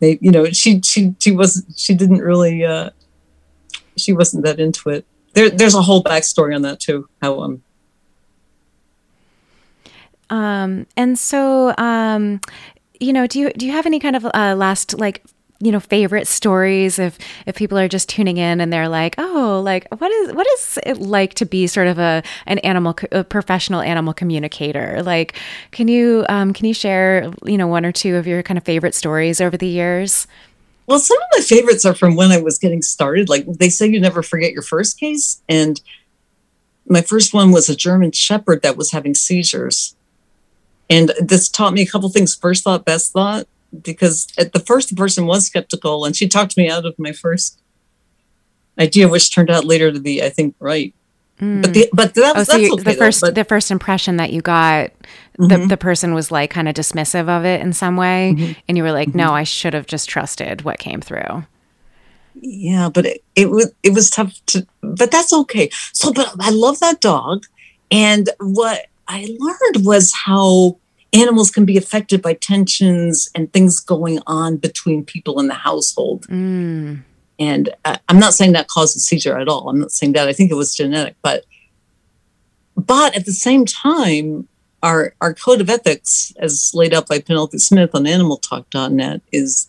they, 0.00 0.18
you 0.20 0.30
know, 0.30 0.46
she, 0.46 0.80
she, 0.82 1.14
she 1.18 1.32
was, 1.32 1.64
she 1.76 1.94
didn't 1.94 2.20
really, 2.20 2.64
uh, 2.64 2.90
she 3.96 4.12
wasn't 4.12 4.44
that 4.44 4.60
into 4.60 4.90
it. 4.90 5.04
There, 5.34 5.50
there's 5.50 5.74
a 5.74 5.82
whole 5.82 6.02
backstory 6.02 6.54
on 6.54 6.62
that 6.62 6.80
too. 6.80 7.08
How, 7.20 7.40
um, 7.40 7.62
um, 10.30 10.86
and 10.96 11.18
so, 11.18 11.74
um, 11.78 12.40
you 13.00 13.12
know, 13.12 13.26
do 13.26 13.38
you 13.38 13.50
do 13.50 13.66
you 13.66 13.72
have 13.72 13.86
any 13.86 14.00
kind 14.00 14.16
of 14.16 14.26
uh, 14.26 14.54
last 14.56 14.98
like 14.98 15.24
you 15.60 15.72
know 15.72 15.80
favorite 15.80 16.26
stories 16.26 16.98
if 16.98 17.18
if 17.46 17.56
people 17.56 17.76
are 17.78 17.88
just 17.88 18.08
tuning 18.08 18.36
in 18.36 18.60
and 18.60 18.72
they're 18.72 18.88
like 18.88 19.16
oh 19.18 19.60
like 19.64 19.88
what 19.98 20.10
is 20.10 20.32
what 20.32 20.46
is 20.46 20.78
it 20.86 20.98
like 20.98 21.34
to 21.34 21.44
be 21.44 21.66
sort 21.66 21.88
of 21.88 21.98
a 21.98 22.22
an 22.46 22.58
animal 22.58 22.94
a 23.10 23.24
professional 23.24 23.80
animal 23.80 24.14
communicator? 24.14 25.02
Like 25.02 25.34
can 25.72 25.88
you 25.88 26.24
um, 26.28 26.52
can 26.52 26.66
you 26.66 26.74
share 26.74 27.32
you 27.44 27.58
know 27.58 27.66
one 27.66 27.84
or 27.84 27.92
two 27.92 28.16
of 28.16 28.26
your 28.26 28.42
kind 28.42 28.56
of 28.56 28.64
favorite 28.64 28.94
stories 28.94 29.40
over 29.40 29.56
the 29.56 29.66
years? 29.66 30.26
Well 30.86 31.00
some 31.00 31.16
of 31.16 31.38
my 31.38 31.42
favorites 31.42 31.84
are 31.84 31.94
from 31.94 32.14
when 32.14 32.30
i 32.30 32.40
was 32.40 32.58
getting 32.58 32.82
started. 32.82 33.28
Like 33.28 33.44
they 33.46 33.68
say 33.68 33.86
you 33.86 34.00
never 34.00 34.22
forget 34.22 34.52
your 34.52 34.62
first 34.62 34.98
case 34.98 35.42
and 35.48 35.80
my 36.90 37.02
first 37.02 37.34
one 37.34 37.50
was 37.50 37.68
a 37.68 37.76
german 37.76 38.12
shepherd 38.12 38.62
that 38.62 38.76
was 38.76 38.92
having 38.92 39.14
seizures. 39.14 39.96
And 40.90 41.12
this 41.20 41.48
taught 41.50 41.74
me 41.74 41.82
a 41.82 41.86
couple 41.86 42.08
things 42.10 42.34
first 42.34 42.62
thought 42.62 42.84
best 42.84 43.12
thought 43.12 43.46
because 43.82 44.28
at 44.38 44.52
the 44.52 44.60
first 44.60 44.90
the 44.90 44.96
person 44.96 45.26
was 45.26 45.46
skeptical 45.46 46.04
and 46.04 46.16
she 46.16 46.28
talked 46.28 46.56
me 46.56 46.68
out 46.68 46.86
of 46.86 46.98
my 46.98 47.12
first 47.12 47.60
idea 48.78 49.08
which 49.08 49.34
turned 49.34 49.50
out 49.50 49.64
later 49.64 49.92
to 49.92 50.00
be 50.00 50.22
i 50.22 50.28
think 50.28 50.54
right 50.58 50.94
mm. 51.40 51.62
but 51.62 51.74
the 51.74 51.88
but 51.92 52.14
that, 52.14 52.36
oh, 52.36 52.42
so 52.44 52.54
okay 52.54 52.82
the 52.82 52.94
first 52.94 53.20
though, 53.20 53.30
the 53.30 53.44
first 53.44 53.70
impression 53.70 54.16
that 54.16 54.32
you 54.32 54.40
got 54.40 54.90
mm-hmm. 55.38 55.48
the, 55.48 55.66
the 55.66 55.76
person 55.76 56.14
was 56.14 56.30
like 56.30 56.50
kind 56.50 56.68
of 56.68 56.74
dismissive 56.74 57.28
of 57.28 57.44
it 57.44 57.60
in 57.60 57.72
some 57.72 57.96
way 57.96 58.34
mm-hmm. 58.36 58.52
and 58.68 58.76
you 58.76 58.82
were 58.82 58.92
like 58.92 59.08
mm-hmm. 59.08 59.18
no 59.18 59.32
i 59.32 59.44
should 59.44 59.74
have 59.74 59.86
just 59.86 60.08
trusted 60.08 60.62
what 60.62 60.78
came 60.78 61.00
through 61.00 61.44
yeah 62.40 62.88
but 62.88 63.04
it, 63.04 63.22
it 63.36 63.50
was 63.50 63.72
it 63.82 63.92
was 63.92 64.10
tough 64.10 64.34
to 64.46 64.66
but 64.80 65.10
that's 65.10 65.32
okay 65.32 65.68
so 65.92 66.12
but 66.12 66.32
i 66.40 66.50
love 66.50 66.78
that 66.80 67.00
dog 67.00 67.44
and 67.90 68.30
what 68.40 68.86
i 69.08 69.28
learned 69.38 69.84
was 69.84 70.12
how 70.14 70.76
animals 71.12 71.50
can 71.50 71.64
be 71.64 71.76
affected 71.76 72.20
by 72.22 72.34
tensions 72.34 73.30
and 73.34 73.52
things 73.52 73.80
going 73.80 74.20
on 74.26 74.56
between 74.56 75.04
people 75.04 75.40
in 75.40 75.46
the 75.48 75.54
household. 75.54 76.26
Mm. 76.28 77.02
And 77.38 77.74
uh, 77.84 77.96
I'm 78.08 78.18
not 78.18 78.34
saying 78.34 78.52
that 78.52 78.68
causes 78.68 79.06
seizure 79.06 79.38
at 79.38 79.48
all. 79.48 79.68
I'm 79.68 79.80
not 79.80 79.92
saying 79.92 80.12
that. 80.12 80.28
I 80.28 80.32
think 80.32 80.50
it 80.50 80.54
was 80.54 80.74
genetic, 80.74 81.16
but 81.22 81.44
but 82.76 83.16
at 83.16 83.26
the 83.26 83.32
same 83.32 83.64
time, 83.64 84.48
our 84.82 85.14
our 85.20 85.34
code 85.34 85.60
of 85.60 85.70
ethics, 85.70 86.32
as 86.38 86.72
laid 86.74 86.92
out 86.92 87.08
by 87.08 87.20
Penelope 87.20 87.58
Smith 87.58 87.90
on 87.94 88.04
AnimalTalk.net, 88.04 89.22
is 89.32 89.68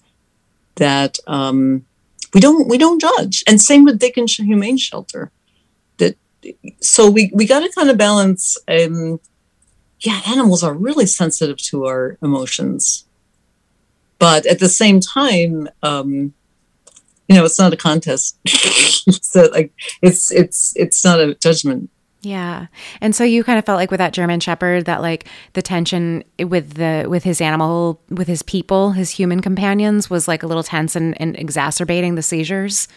that 0.76 1.18
um, 1.28 1.86
we 2.34 2.42
don't 2.42 2.68
we 2.68 2.78
don't 2.78 3.02
judge, 3.02 3.44
and 3.48 3.62
same 3.62 3.86
with 3.86 4.00
Dakin's 4.00 4.36
Humane 4.36 4.78
Shelter. 4.78 5.32
That 5.98 6.18
so 6.82 7.10
we 7.10 7.32
we 7.34 7.46
got 7.46 7.62
to 7.62 7.72
kind 7.74 7.90
of 7.90 7.98
balance. 7.98 8.58
Um, 8.68 9.20
yeah, 10.02 10.22
animals 10.28 10.64
are 10.64 10.74
really 10.74 11.06
sensitive 11.06 11.58
to 11.58 11.86
our 11.86 12.18
emotions. 12.22 13.06
But 14.18 14.46
at 14.46 14.60
the 14.60 14.70
same 14.70 15.00
time, 15.00 15.70
um, 15.84 16.34
you 17.28 17.36
know, 17.36 17.46
it's 17.46 17.60
not 17.60 17.74
a 17.74 17.78
contest. 17.78 18.38
so 18.48 19.50
like 19.52 19.72
it's 20.02 20.32
it's 20.32 20.74
it's 20.76 21.04
not 21.04 21.20
a 21.20 21.36
judgment. 21.36 21.90
Yeah. 22.22 22.68
And 23.00 23.16
so 23.16 23.24
you 23.24 23.46
kind 23.46 23.58
of 23.58 23.66
felt 23.66 23.78
like 23.78 23.92
with 23.92 24.00
that 24.00 24.12
German 24.12 24.42
shepherd 24.42 24.86
that 24.86 25.02
like 25.02 25.26
the 25.54 25.62
tension 25.62 26.26
with 26.38 26.74
the 26.74 27.06
with 27.08 27.24
his 27.24 27.40
animal 27.40 28.02
with 28.10 28.28
his 28.28 28.42
people, 28.42 28.92
his 28.92 29.12
human 29.12 29.42
companions 29.42 30.10
was 30.10 30.28
like 30.28 30.44
a 30.44 30.48
little 30.48 30.64
tense 30.64 30.96
and, 30.96 31.20
and 31.22 31.38
exacerbating 31.38 32.16
the 32.16 32.22
seizures. 32.22 32.88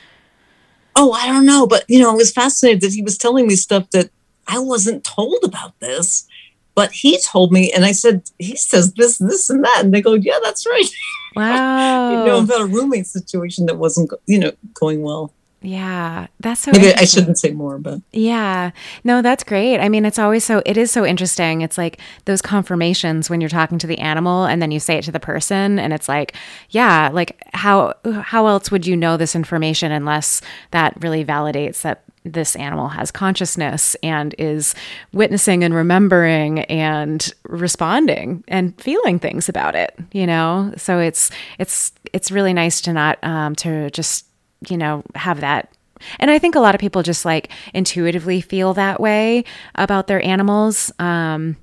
Oh, 0.97 1.13
I 1.13 1.27
don't 1.27 1.47
know, 1.47 1.67
but 1.67 1.85
you 1.89 2.01
know, 2.01 2.11
I 2.11 2.15
was 2.15 2.33
fascinated 2.33 2.81
that 2.83 2.93
he 2.93 3.03
was 3.03 3.17
telling 3.17 3.47
me 3.47 3.55
stuff 3.55 3.89
that 3.91 4.11
I 4.49 4.59
wasn't 4.59 5.05
told 5.05 5.39
about 5.45 5.79
this. 5.79 6.27
But 6.75 6.93
he 6.93 7.21
told 7.21 7.53
me, 7.53 7.71
and 7.73 7.85
I 7.85 7.93
said, 7.93 8.31
he 8.39 8.57
says 8.57 8.95
this, 8.95 9.19
this, 9.19 9.51
and 9.51 9.65
that. 9.65 9.81
And 9.85 9.93
they 9.93 10.01
go, 10.01 10.15
yeah, 10.15 10.39
that's 10.43 10.67
right. 10.67 10.89
Wow. 11.37 12.11
you 12.25 12.27
know, 12.27 12.39
about 12.43 12.63
a 12.63 12.67
roommate 12.67 13.07
situation 13.07 13.67
that 13.67 13.77
wasn't, 13.77 14.11
you 14.27 14.39
know, 14.39 14.53
going 14.75 15.03
well. 15.03 15.33
Yeah, 15.65 16.27
that's 16.41 16.63
so. 16.63 16.73
Maybe 16.73 16.93
I 16.93 17.05
shouldn't 17.05 17.39
say 17.39 17.53
more, 17.53 17.79
but 17.79 18.01
yeah, 18.11 18.73
no, 19.05 19.23
that's 19.23 19.45
great. 19.45 19.79
I 19.79 19.89
mean, 19.89 20.05
it's 20.05 20.19
always 20.19 20.43
so. 20.43 20.61
It 20.67 20.77
is 20.77 20.91
so 20.91 21.07
interesting. 21.07 21.61
It's 21.61 21.79
like 21.79 22.01
those 22.25 22.43
confirmations 22.43 23.31
when 23.31 23.41
you're 23.41 23.49
talking 23.49 23.79
to 23.79 23.87
the 23.87 23.99
animal, 23.99 24.45
and 24.45 24.61
then 24.61 24.73
you 24.73 24.81
say 24.81 24.99
it 24.99 25.05
to 25.05 25.13
the 25.13 25.21
person, 25.21 25.79
and 25.79 25.93
it's 25.93 26.09
like, 26.09 26.35
yeah, 26.71 27.11
like 27.13 27.41
how 27.55 27.95
how 28.23 28.49
else 28.49 28.73
would 28.73 28.89
you 28.89 28.97
know 28.97 29.17
this 29.17 29.37
information 29.37 29.93
unless 29.93 30.43
that 30.73 31.01
really 31.01 31.25
validates 31.25 31.83
that 31.83 32.03
this 32.25 32.55
animal 32.57 32.89
has 32.89 33.11
consciousness 33.11 33.97
and 34.03 34.35
is 34.39 34.75
witnessing 35.13 35.65
and 35.65 35.75
remembering 35.75 36.61
and 36.61 37.35
responding 37.45 38.45
and 38.47 38.81
feeling 38.81 39.19
things 39.19 39.49
about 39.49 39.75
it 39.75 39.99
you 40.13 40.27
know? 40.27 40.73
So 40.77 40.99
it's 40.99 41.31
it's 41.59 41.93
it's 42.13 42.31
really 42.31 42.53
nice 42.53 42.81
to 42.83 42.93
not 42.93 43.19
um, 43.23 43.55
to 43.57 43.91
just 43.91 44.27
you 44.69 44.77
know 44.77 45.03
have 45.15 45.41
that. 45.41 45.71
And 46.19 46.31
i 46.31 46.39
think 46.39 46.55
a 46.55 46.61
lot 46.61 46.75
of 46.75 46.81
people 46.81 47.03
just 47.03 47.25
like 47.25 47.51
intuitively 47.75 48.41
feel 48.41 48.75
that 48.75 49.01
way 49.01 49.45
about 49.75 50.07
their 50.07 50.25
animals. 50.25 50.93
Um, 50.99 51.57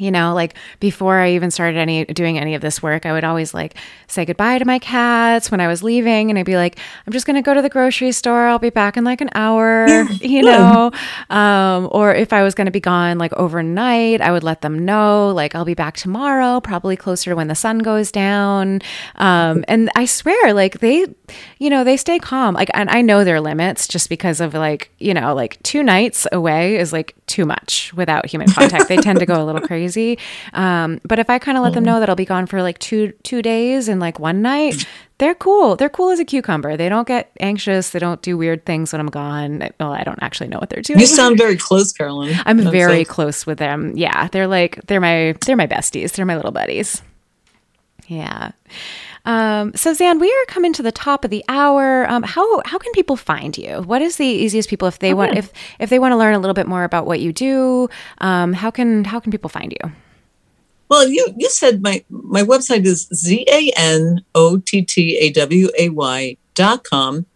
you 0.00 0.10
know 0.10 0.34
like 0.34 0.54
before 0.80 1.18
i 1.18 1.30
even 1.30 1.50
started 1.50 1.78
any 1.78 2.04
doing 2.06 2.38
any 2.38 2.54
of 2.54 2.62
this 2.62 2.82
work 2.82 3.04
i 3.04 3.12
would 3.12 3.24
always 3.24 3.52
like 3.52 3.74
say 4.08 4.24
goodbye 4.24 4.58
to 4.58 4.64
my 4.64 4.78
cats 4.78 5.50
when 5.50 5.60
i 5.60 5.68
was 5.68 5.82
leaving 5.82 6.30
and 6.30 6.38
i'd 6.38 6.46
be 6.46 6.56
like 6.56 6.78
i'm 7.06 7.12
just 7.12 7.26
going 7.26 7.36
to 7.36 7.42
go 7.42 7.54
to 7.54 7.62
the 7.62 7.68
grocery 7.68 8.12
store. 8.12 8.46
I'll 8.46 8.58
be 8.58 8.70
back 8.70 8.96
in 8.96 9.04
like 9.04 9.20
an 9.20 9.30
hour 9.34 9.86
you 10.20 10.42
know? 10.42 10.90
Um, 11.28 11.88
or 11.92 12.14
if 12.14 12.32
i 12.32 12.42
was 12.42 12.54
going 12.54 12.64
to 12.64 12.70
be 12.70 12.80
gone 12.80 13.18
like 13.18 13.32
overnight 13.34 14.20
i 14.20 14.32
would 14.32 14.42
let 14.42 14.62
them 14.62 14.84
know 14.84 15.28
like 15.28 15.54
i'll 15.54 15.64
be 15.64 15.74
back 15.74 15.96
tomorrow 15.96 16.60
probably 16.60 16.96
closer 16.96 17.30
to 17.30 17.36
when 17.36 17.48
the 17.48 17.54
sun 17.54 17.78
goes 17.78 18.10
down. 18.10 18.80
Um, 19.16 19.64
and 19.68 19.90
i 19.94 20.06
swear 20.06 20.54
like 20.54 20.80
they 20.80 21.06
you 21.58 21.70
know 21.70 21.84
they 21.84 21.96
stay 21.96 22.18
calm. 22.18 22.54
Like 22.54 22.70
and 22.74 22.88
i 22.90 23.02
know 23.02 23.22
their 23.24 23.40
limits 23.40 23.86
just 23.86 24.08
because 24.08 24.40
of 24.40 24.54
like 24.54 24.90
you 24.98 25.12
know 25.12 25.34
like 25.34 25.62
two 25.62 25.82
nights 25.82 26.26
away 26.32 26.76
is 26.76 26.92
like 26.92 27.14
too 27.26 27.44
much 27.44 27.92
without 27.94 28.26
human 28.26 28.48
contact. 28.48 28.88
They 28.88 28.96
tend 28.96 29.20
to 29.20 29.26
go 29.26 29.42
a 29.42 29.44
little 29.44 29.60
crazy 29.60 29.89
crazy. 29.90 30.18
Um, 30.52 31.00
but 31.04 31.18
if 31.18 31.30
I 31.30 31.38
kind 31.38 31.58
of 31.58 31.64
let 31.64 31.74
them 31.74 31.84
know 31.84 32.00
that 32.00 32.08
I'll 32.08 32.16
be 32.16 32.24
gone 32.24 32.46
for 32.46 32.62
like 32.62 32.78
two 32.78 33.12
two 33.22 33.42
days 33.42 33.88
and 33.88 34.00
like 34.00 34.18
one 34.18 34.42
night, 34.42 34.86
they're 35.18 35.34
cool. 35.34 35.76
They're 35.76 35.88
cool 35.88 36.10
as 36.10 36.20
a 36.20 36.24
cucumber. 36.24 36.76
They 36.76 36.88
don't 36.88 37.06
get 37.06 37.30
anxious. 37.40 37.90
They 37.90 37.98
don't 37.98 38.22
do 38.22 38.36
weird 38.36 38.64
things 38.64 38.92
when 38.92 39.00
I'm 39.00 39.08
gone. 39.08 39.68
Well, 39.78 39.92
I 39.92 40.02
don't 40.02 40.22
actually 40.22 40.48
know 40.48 40.58
what 40.58 40.70
they're 40.70 40.82
doing. 40.82 41.00
You 41.00 41.06
sound 41.06 41.38
very 41.38 41.56
close, 41.56 41.92
Carolyn. 41.92 42.36
I'm 42.46 42.58
very 42.70 43.04
close 43.04 43.46
with 43.46 43.58
them. 43.58 43.96
Yeah, 43.96 44.28
they're 44.28 44.46
like 44.46 44.80
they're 44.86 45.00
my 45.00 45.34
they're 45.46 45.56
my 45.56 45.66
besties. 45.66 46.12
They're 46.12 46.26
my 46.26 46.36
little 46.36 46.52
buddies. 46.52 47.02
Yeah. 48.06 48.52
Um, 49.24 49.72
so 49.74 49.92
Zan, 49.92 50.18
we 50.18 50.30
are 50.30 50.44
coming 50.46 50.72
to 50.74 50.82
the 50.82 50.92
top 50.92 51.24
of 51.24 51.30
the 51.30 51.44
hour. 51.48 52.08
Um, 52.08 52.22
how 52.22 52.62
how 52.64 52.78
can 52.78 52.92
people 52.92 53.16
find 53.16 53.56
you? 53.56 53.82
What 53.82 54.02
is 54.02 54.16
the 54.16 54.26
easiest 54.26 54.68
people 54.68 54.88
if 54.88 54.98
they 54.98 55.08
okay. 55.08 55.14
want 55.14 55.36
if 55.36 55.52
if 55.78 55.90
they 55.90 55.98
want 55.98 56.12
to 56.12 56.16
learn 56.16 56.34
a 56.34 56.38
little 56.38 56.54
bit 56.54 56.66
more 56.66 56.84
about 56.84 57.06
what 57.06 57.20
you 57.20 57.32
do? 57.32 57.88
Um, 58.18 58.52
how 58.52 58.70
can 58.70 59.04
how 59.04 59.20
can 59.20 59.30
people 59.30 59.50
find 59.50 59.72
you? 59.72 59.92
Well, 60.88 61.06
you 61.08 61.32
you 61.36 61.48
said 61.50 61.82
my 61.82 62.04
my 62.08 62.42
website 62.42 62.84
is 62.84 63.08
z 63.14 63.46
a 63.48 63.72
n 63.76 64.24
o 64.34 64.58
t 64.58 64.82
t 64.82 65.16
a 65.18 65.30
w 65.30 65.70
a 65.78 65.88
y 65.90 66.36
dot 66.54 66.82
com, 66.82 67.26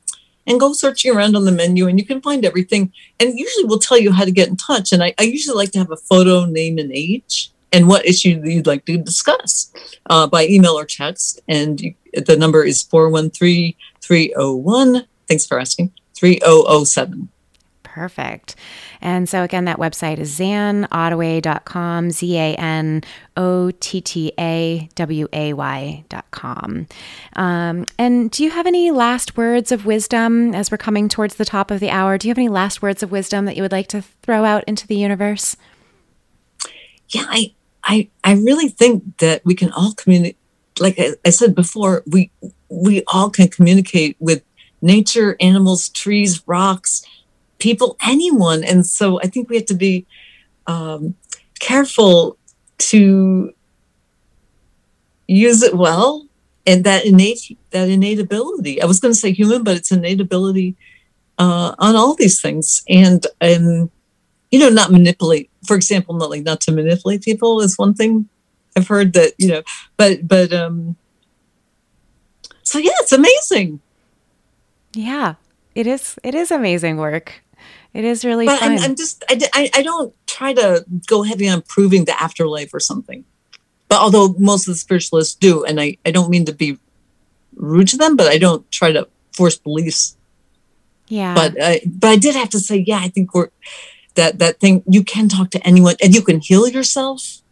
and 0.46 0.58
go 0.58 0.72
searching 0.72 1.14
around 1.14 1.36
on 1.36 1.44
the 1.44 1.52
menu, 1.52 1.86
and 1.86 1.98
you 1.98 2.04
can 2.04 2.20
find 2.20 2.44
everything. 2.44 2.92
And 3.20 3.38
usually, 3.38 3.64
we'll 3.64 3.78
tell 3.78 3.98
you 3.98 4.10
how 4.10 4.24
to 4.24 4.32
get 4.32 4.48
in 4.48 4.56
touch. 4.56 4.92
And 4.92 5.04
I, 5.04 5.14
I 5.20 5.22
usually 5.22 5.56
like 5.56 5.70
to 5.72 5.78
have 5.78 5.92
a 5.92 5.96
photo, 5.96 6.46
name, 6.46 6.78
and 6.78 6.90
age 6.92 7.52
and 7.74 7.88
what 7.88 8.06
issue 8.06 8.40
do 8.40 8.48
you'd 8.48 8.68
like 8.68 8.86
to 8.86 8.96
discuss 8.96 9.72
uh, 10.08 10.28
by 10.28 10.46
email 10.46 10.78
or 10.78 10.86
text. 10.86 11.40
And 11.48 11.80
you, 11.80 11.94
the 12.14 12.36
number 12.36 12.64
is 12.64 12.82
413 12.82 13.74
301. 14.00 15.06
Thanks 15.28 15.44
for 15.44 15.58
asking. 15.58 15.92
3007. 16.14 17.28
Perfect. 17.82 18.56
And 19.00 19.28
so, 19.28 19.42
again, 19.42 19.66
that 19.66 19.78
website 19.78 20.18
is 20.18 20.36
zanottaway.com, 20.38 22.10
Z 22.10 22.36
A 22.36 22.54
N 22.54 23.02
O 23.36 23.70
T 23.70 24.00
T 24.00 24.32
A 24.38 24.88
W 24.94 25.28
A 25.32 25.52
Y.com. 25.52 26.86
Um, 27.34 27.86
and 27.98 28.30
do 28.30 28.42
you 28.42 28.50
have 28.50 28.66
any 28.66 28.90
last 28.90 29.36
words 29.36 29.70
of 29.70 29.86
wisdom 29.86 30.54
as 30.54 30.70
we're 30.70 30.76
coming 30.76 31.08
towards 31.08 31.36
the 31.36 31.44
top 31.44 31.70
of 31.70 31.78
the 31.78 31.90
hour? 31.90 32.18
Do 32.18 32.26
you 32.26 32.30
have 32.30 32.38
any 32.38 32.48
last 32.48 32.82
words 32.82 33.02
of 33.02 33.12
wisdom 33.12 33.44
that 33.44 33.56
you 33.56 33.62
would 33.62 33.72
like 33.72 33.88
to 33.88 34.02
throw 34.22 34.44
out 34.44 34.64
into 34.64 34.86
the 34.88 34.96
universe? 34.96 35.56
Yeah, 37.10 37.26
I, 37.28 37.54
I, 37.84 38.08
I 38.24 38.32
really 38.34 38.68
think 38.68 39.18
that 39.18 39.44
we 39.44 39.54
can 39.54 39.70
all 39.72 39.92
communicate 39.92 40.38
like 40.80 40.98
I, 40.98 41.10
I 41.24 41.30
said 41.30 41.54
before, 41.54 42.02
we 42.06 42.30
we 42.68 43.02
all 43.06 43.30
can 43.30 43.48
communicate 43.48 44.16
with 44.18 44.42
nature, 44.82 45.36
animals, 45.40 45.88
trees, 45.88 46.42
rocks, 46.46 47.04
people, 47.58 47.96
anyone. 48.06 48.64
And 48.64 48.86
so 48.86 49.20
I 49.20 49.26
think 49.26 49.48
we 49.48 49.56
have 49.56 49.66
to 49.66 49.74
be 49.74 50.06
um, 50.66 51.14
careful 51.60 52.36
to 52.78 53.54
use 55.26 55.62
it 55.62 55.74
well 55.74 56.26
and 56.66 56.84
that 56.84 57.04
innate 57.04 57.56
that 57.70 57.88
innate 57.88 58.18
ability. 58.18 58.82
I 58.82 58.86
was 58.86 59.00
going 59.00 59.12
to 59.12 59.18
say 59.18 59.32
human, 59.32 59.62
but 59.62 59.76
it's 59.76 59.92
innate 59.92 60.20
ability 60.20 60.76
uh, 61.38 61.74
on 61.78 61.96
all 61.96 62.14
these 62.14 62.40
things. 62.40 62.82
And 62.88 63.26
and 63.40 63.90
you 64.54 64.60
know, 64.60 64.68
not 64.68 64.92
manipulate. 64.92 65.50
For 65.66 65.74
example, 65.74 66.14
not 66.14 66.30
like 66.30 66.44
not 66.44 66.60
to 66.60 66.70
manipulate 66.70 67.22
people 67.22 67.60
is 67.60 67.76
one 67.76 67.92
thing 67.92 68.28
I've 68.76 68.86
heard 68.86 69.12
that 69.14 69.32
you 69.36 69.48
know, 69.48 69.62
but 69.96 70.28
but 70.28 70.52
um. 70.52 70.94
So 72.62 72.78
yeah, 72.78 72.92
it's 73.00 73.10
amazing. 73.10 73.80
Yeah, 74.94 75.34
it 75.74 75.88
is. 75.88 76.16
It 76.22 76.36
is 76.36 76.52
amazing 76.52 76.98
work. 76.98 77.42
It 77.92 78.04
is 78.04 78.24
really 78.24 78.46
but 78.46 78.60
fun. 78.60 78.72
I'm, 78.72 78.78
I'm 78.78 78.94
just 78.94 79.24
I, 79.28 79.40
I, 79.52 79.70
I 79.74 79.82
don't 79.82 80.14
try 80.26 80.54
to 80.54 80.84
go 81.08 81.24
heavy 81.24 81.48
on 81.48 81.62
proving 81.62 82.04
the 82.04 82.14
afterlife 82.22 82.72
or 82.72 82.78
something. 82.78 83.24
But 83.88 83.98
although 83.98 84.36
most 84.38 84.68
of 84.68 84.74
the 84.74 84.78
spiritualists 84.78 85.34
do, 85.34 85.64
and 85.64 85.80
I, 85.80 85.98
I 86.06 86.12
don't 86.12 86.30
mean 86.30 86.44
to 86.44 86.54
be 86.54 86.78
rude 87.56 87.88
to 87.88 87.96
them, 87.96 88.16
but 88.16 88.28
I 88.28 88.38
don't 88.38 88.68
try 88.70 88.92
to 88.92 89.08
force 89.36 89.58
beliefs. 89.58 90.16
Yeah. 91.08 91.34
But 91.34 91.60
I, 91.60 91.80
but 91.84 92.10
I 92.10 92.16
did 92.16 92.34
have 92.36 92.50
to 92.50 92.60
say, 92.60 92.84
yeah, 92.86 93.00
I 93.02 93.08
think 93.08 93.34
we're 93.34 93.50
that 94.14 94.38
that 94.38 94.60
thing. 94.60 94.82
You 94.88 95.04
can 95.04 95.28
talk 95.28 95.50
to 95.50 95.66
anyone, 95.66 95.96
and 96.02 96.14
you 96.14 96.22
can 96.22 96.40
heal 96.40 96.66
yourself, 96.68 97.42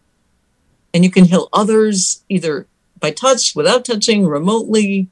and 0.94 1.04
you 1.04 1.10
can 1.10 1.24
heal 1.24 1.48
others 1.52 2.24
either 2.28 2.66
by 2.98 3.10
touch, 3.10 3.54
without 3.54 3.84
touching, 3.84 4.26
remotely. 4.26 5.08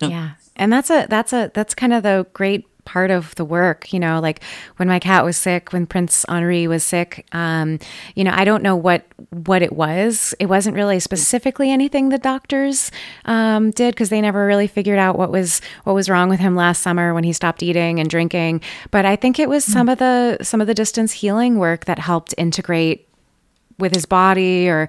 No. 0.00 0.08
Yeah. 0.08 0.30
And 0.56 0.72
that's 0.72 0.90
a 0.90 1.06
that's 1.08 1.32
a 1.32 1.50
that's 1.54 1.74
kind 1.74 1.92
of 1.92 2.02
the 2.02 2.26
great 2.32 2.66
part 2.84 3.10
of 3.10 3.34
the 3.36 3.44
work 3.44 3.92
you 3.92 4.00
know 4.00 4.20
like 4.20 4.42
when 4.76 4.88
my 4.88 4.98
cat 4.98 5.24
was 5.24 5.36
sick 5.36 5.72
when 5.72 5.86
prince 5.86 6.24
henri 6.28 6.66
was 6.66 6.82
sick 6.82 7.26
um, 7.32 7.78
you 8.14 8.24
know 8.24 8.32
i 8.34 8.44
don't 8.44 8.62
know 8.62 8.76
what 8.76 9.04
what 9.32 9.62
it 9.62 9.72
was. 9.72 10.34
It 10.38 10.46
wasn't 10.46 10.76
really 10.76 11.00
specifically 11.00 11.70
anything 11.70 12.08
the 12.08 12.18
doctors 12.18 12.90
um, 13.24 13.70
did 13.70 13.94
because 13.94 14.10
they 14.10 14.20
never 14.20 14.46
really 14.46 14.66
figured 14.66 14.98
out 14.98 15.16
what 15.16 15.30
was 15.30 15.60
what 15.84 15.94
was 15.94 16.08
wrong 16.08 16.28
with 16.28 16.40
him 16.40 16.54
last 16.54 16.82
summer 16.82 17.14
when 17.14 17.24
he 17.24 17.32
stopped 17.32 17.62
eating 17.62 17.98
and 17.98 18.08
drinking. 18.08 18.60
But 18.90 19.04
i 19.04 19.16
think 19.16 19.38
it 19.38 19.48
was 19.48 19.64
some 19.64 19.88
of 19.88 19.98
the 19.98 20.38
some 20.42 20.60
of 20.60 20.66
the 20.66 20.74
distance 20.74 21.12
healing 21.12 21.58
work 21.58 21.86
that 21.86 21.98
helped 21.98 22.34
integrate 22.36 23.08
with 23.78 23.94
his 23.94 24.06
body 24.06 24.68
or 24.68 24.88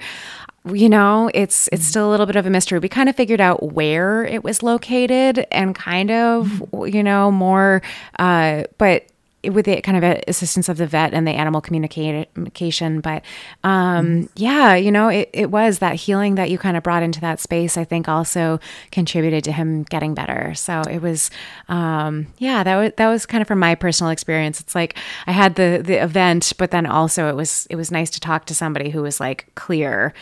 you 0.72 0.88
know 0.88 1.30
it's 1.34 1.68
it's 1.72 1.86
still 1.86 2.10
a 2.10 2.12
little 2.12 2.26
bit 2.26 2.36
of 2.36 2.46
a 2.46 2.50
mystery. 2.50 2.80
We 2.80 2.90
kind 2.90 3.10
of 3.10 3.16
figured 3.16 3.42
out 3.42 3.74
where 3.74 4.24
it 4.26 4.44
was 4.44 4.64
located 4.64 5.46
and 5.52 5.76
kind 5.76 6.12
of 6.12 6.64
you 6.88 7.04
know 7.04 7.32
more 7.32 7.82
uh, 8.20 8.64
but 8.78 9.06
with 9.44 9.66
the 9.66 9.82
kind 9.82 10.02
of 10.02 10.22
assistance 10.28 10.70
of 10.70 10.78
the 10.78 10.88
vet 10.88 11.14
and 11.14 11.28
the 11.28 11.32
animal 11.32 11.60
communication 11.60 13.02
but 13.02 13.24
um, 13.66 14.30
yeah 14.36 14.74
you 14.76 14.92
know 14.92 15.10
it, 15.10 15.30
it 15.34 15.52
was 15.52 15.80
that 15.80 15.96
healing 15.96 16.36
that 16.36 16.50
you 16.50 16.58
kind 16.58 16.78
of 16.78 16.84
brought 16.84 17.04
into 17.04 17.20
that 17.20 17.42
space 17.42 17.76
i 17.76 17.84
think 17.84 18.08
also 18.08 18.58
contributed 18.92 19.44
to 19.44 19.52
him 19.52 19.84
getting 19.84 20.14
better. 20.14 20.54
So 20.56 20.82
it 20.82 21.02
was 21.02 21.30
um, 21.68 22.28
yeah 22.38 22.64
that 22.64 22.76
was 22.78 22.92
that 22.98 23.10
was 23.10 23.26
kind 23.26 23.42
of 23.42 23.48
from 23.48 23.60
my 23.60 23.76
personal 23.76 24.12
experience. 24.12 24.62
It's 24.62 24.76
like 24.76 24.98
i 25.28 25.32
had 25.32 25.56
the 25.56 25.82
the 25.84 26.02
event 26.02 26.54
but 26.58 26.72
then 26.72 26.86
also 26.86 27.28
it 27.28 27.36
was 27.36 27.68
it 27.70 27.76
was 27.76 27.92
nice 27.92 28.10
to 28.12 28.20
talk 28.20 28.46
to 28.46 28.56
somebody 28.56 28.92
who 28.92 29.02
was 29.02 29.20
like 29.20 29.48
clear 29.56 30.14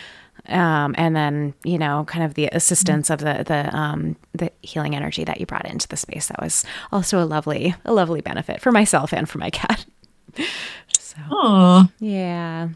um, 0.48 0.96
and 0.98 1.16
then 1.16 1.54
you 1.64 1.78
know 1.78 2.04
kind 2.08 2.26
of 2.26 2.34
the 2.34 2.48
assistance 2.52 3.10
of 3.10 3.20
the 3.20 3.44
the 3.46 3.76
um, 3.78 4.16
the 4.34 4.52
healing 4.62 4.96
energy 4.96 5.24
that 5.24 5.40
you 5.40 5.46
brought 5.46 5.68
into 5.68 5.88
the 5.88 5.98
space 5.98 6.28
that 6.28 6.42
was 6.42 6.66
also 6.92 7.22
a 7.22 7.26
lovely 7.26 7.76
a 7.86 7.94
lovely 7.94 8.22
benefit 8.22 8.62
for 8.62 8.72
myself 8.72 9.14
and 9.14 9.30
for 9.30 9.38
my 9.38 9.50
cat. 9.50 9.86
So 11.00 11.18
Aww. 11.30 11.92
yeah. 12.00 12.70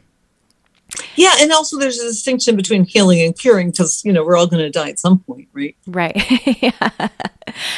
Yeah 1.15 1.35
and 1.39 1.53
also 1.53 1.79
there's 1.79 1.97
a 1.99 2.07
distinction 2.07 2.57
between 2.57 2.83
healing 2.83 3.21
and 3.21 3.37
curing 3.37 3.71
because 3.71 4.03
you 4.03 4.11
know 4.11 4.25
we're 4.25 4.35
all 4.35 4.47
going 4.47 4.61
to 4.63 4.69
die 4.69 4.89
at 4.89 4.99
some 4.99 5.19
point 5.19 5.47
right? 5.53 5.75
Right. 5.87 6.21
Yeah. 6.61 7.07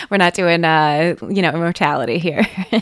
we're 0.10 0.17
not 0.17 0.34
doing 0.34 0.63
uh 0.65 1.15
you 1.30 1.43
know 1.43 1.50
immortality 1.50 2.17
here 2.17 2.47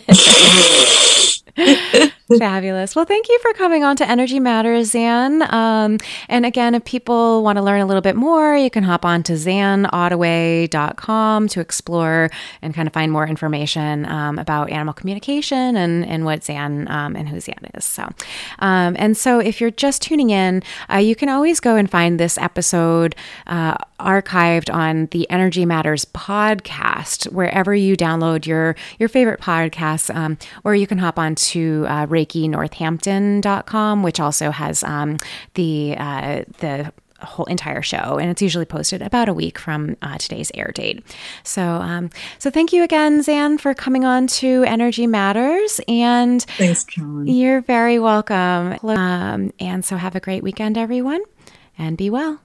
Fabulous. 2.39 2.95
Well, 2.95 3.05
thank 3.05 3.29
you 3.29 3.37
for 3.39 3.53
coming 3.53 3.83
on 3.83 3.95
to 3.97 4.09
Energy 4.09 4.39
Matters, 4.39 4.89
Zan. 4.89 5.43
Um, 5.53 5.99
and 6.27 6.43
again, 6.43 6.73
if 6.73 6.83
people 6.83 7.43
want 7.43 7.57
to 7.57 7.61
learn 7.61 7.81
a 7.81 7.85
little 7.85 8.01
bit 8.01 8.15
more, 8.15 8.57
you 8.57 8.71
can 8.71 8.83
hop 8.83 9.05
on 9.05 9.21
to 9.23 9.33
zanottaway.com 9.33 11.47
to 11.47 11.59
explore 11.59 12.31
and 12.63 12.73
kind 12.73 12.87
of 12.87 12.93
find 12.93 13.11
more 13.11 13.27
information 13.27 14.07
um, 14.07 14.39
about 14.39 14.71
animal 14.71 14.95
communication 14.95 15.77
and, 15.77 16.03
and 16.07 16.25
what 16.25 16.43
Zan 16.43 16.89
um, 16.89 17.15
and 17.15 17.29
who 17.29 17.39
Zan 17.39 17.59
is. 17.75 17.85
So, 17.85 18.09
um, 18.57 18.95
and 18.97 19.15
so 19.15 19.37
if 19.37 19.61
you're 19.61 19.69
just 19.69 20.01
tuning 20.01 20.31
in, 20.31 20.63
uh, 20.91 20.97
you 20.97 21.15
can 21.15 21.29
always 21.29 21.59
go 21.59 21.75
and 21.75 21.87
find 21.87 22.19
this 22.19 22.39
episode 22.39 23.15
uh, 23.45 23.77
archived 23.99 24.73
on 24.73 25.09
the 25.11 25.29
Energy 25.29 25.63
Matters 25.63 26.05
podcast, 26.05 27.31
wherever 27.31 27.75
you 27.75 27.95
download 27.95 28.47
your, 28.47 28.75
your 28.97 29.09
favorite 29.09 29.41
podcasts, 29.41 30.11
um, 30.13 30.39
or 30.63 30.73
you 30.73 30.87
can 30.87 30.97
hop 30.97 31.19
on 31.19 31.35
to 31.35 31.85
uh, 31.87 32.07
ReikiNorthampton.com, 32.15 34.03
which 34.03 34.19
also 34.19 34.51
has 34.51 34.83
um, 34.83 35.17
the 35.53 35.95
uh, 35.97 36.43
the 36.59 36.91
whole 37.19 37.45
entire 37.45 37.81
show. 37.81 38.17
And 38.19 38.29
it's 38.29 38.41
usually 38.41 38.65
posted 38.65 39.01
about 39.01 39.29
a 39.29 39.33
week 39.33 39.57
from 39.57 39.97
uh, 40.01 40.17
today's 40.17 40.51
air 40.53 40.71
date. 40.73 41.03
So 41.43 41.61
um, 41.63 42.09
so 42.39 42.49
thank 42.49 42.73
you 42.73 42.83
again 42.83 43.23
zan 43.23 43.57
for 43.57 43.73
coming 43.73 44.05
on 44.05 44.27
to 44.27 44.63
energy 44.63 45.07
matters. 45.07 45.81
And 45.87 46.43
thanks 46.43 46.83
Carolyn. 46.83 47.27
you're 47.27 47.61
very 47.61 47.99
welcome. 47.99 48.77
Um, 48.83 49.53
and 49.59 49.83
so 49.83 49.97
have 49.97 50.15
a 50.15 50.19
great 50.19 50.43
weekend 50.43 50.77
everyone. 50.77 51.21
And 51.77 51.97
be 51.97 52.09
well 52.09 52.39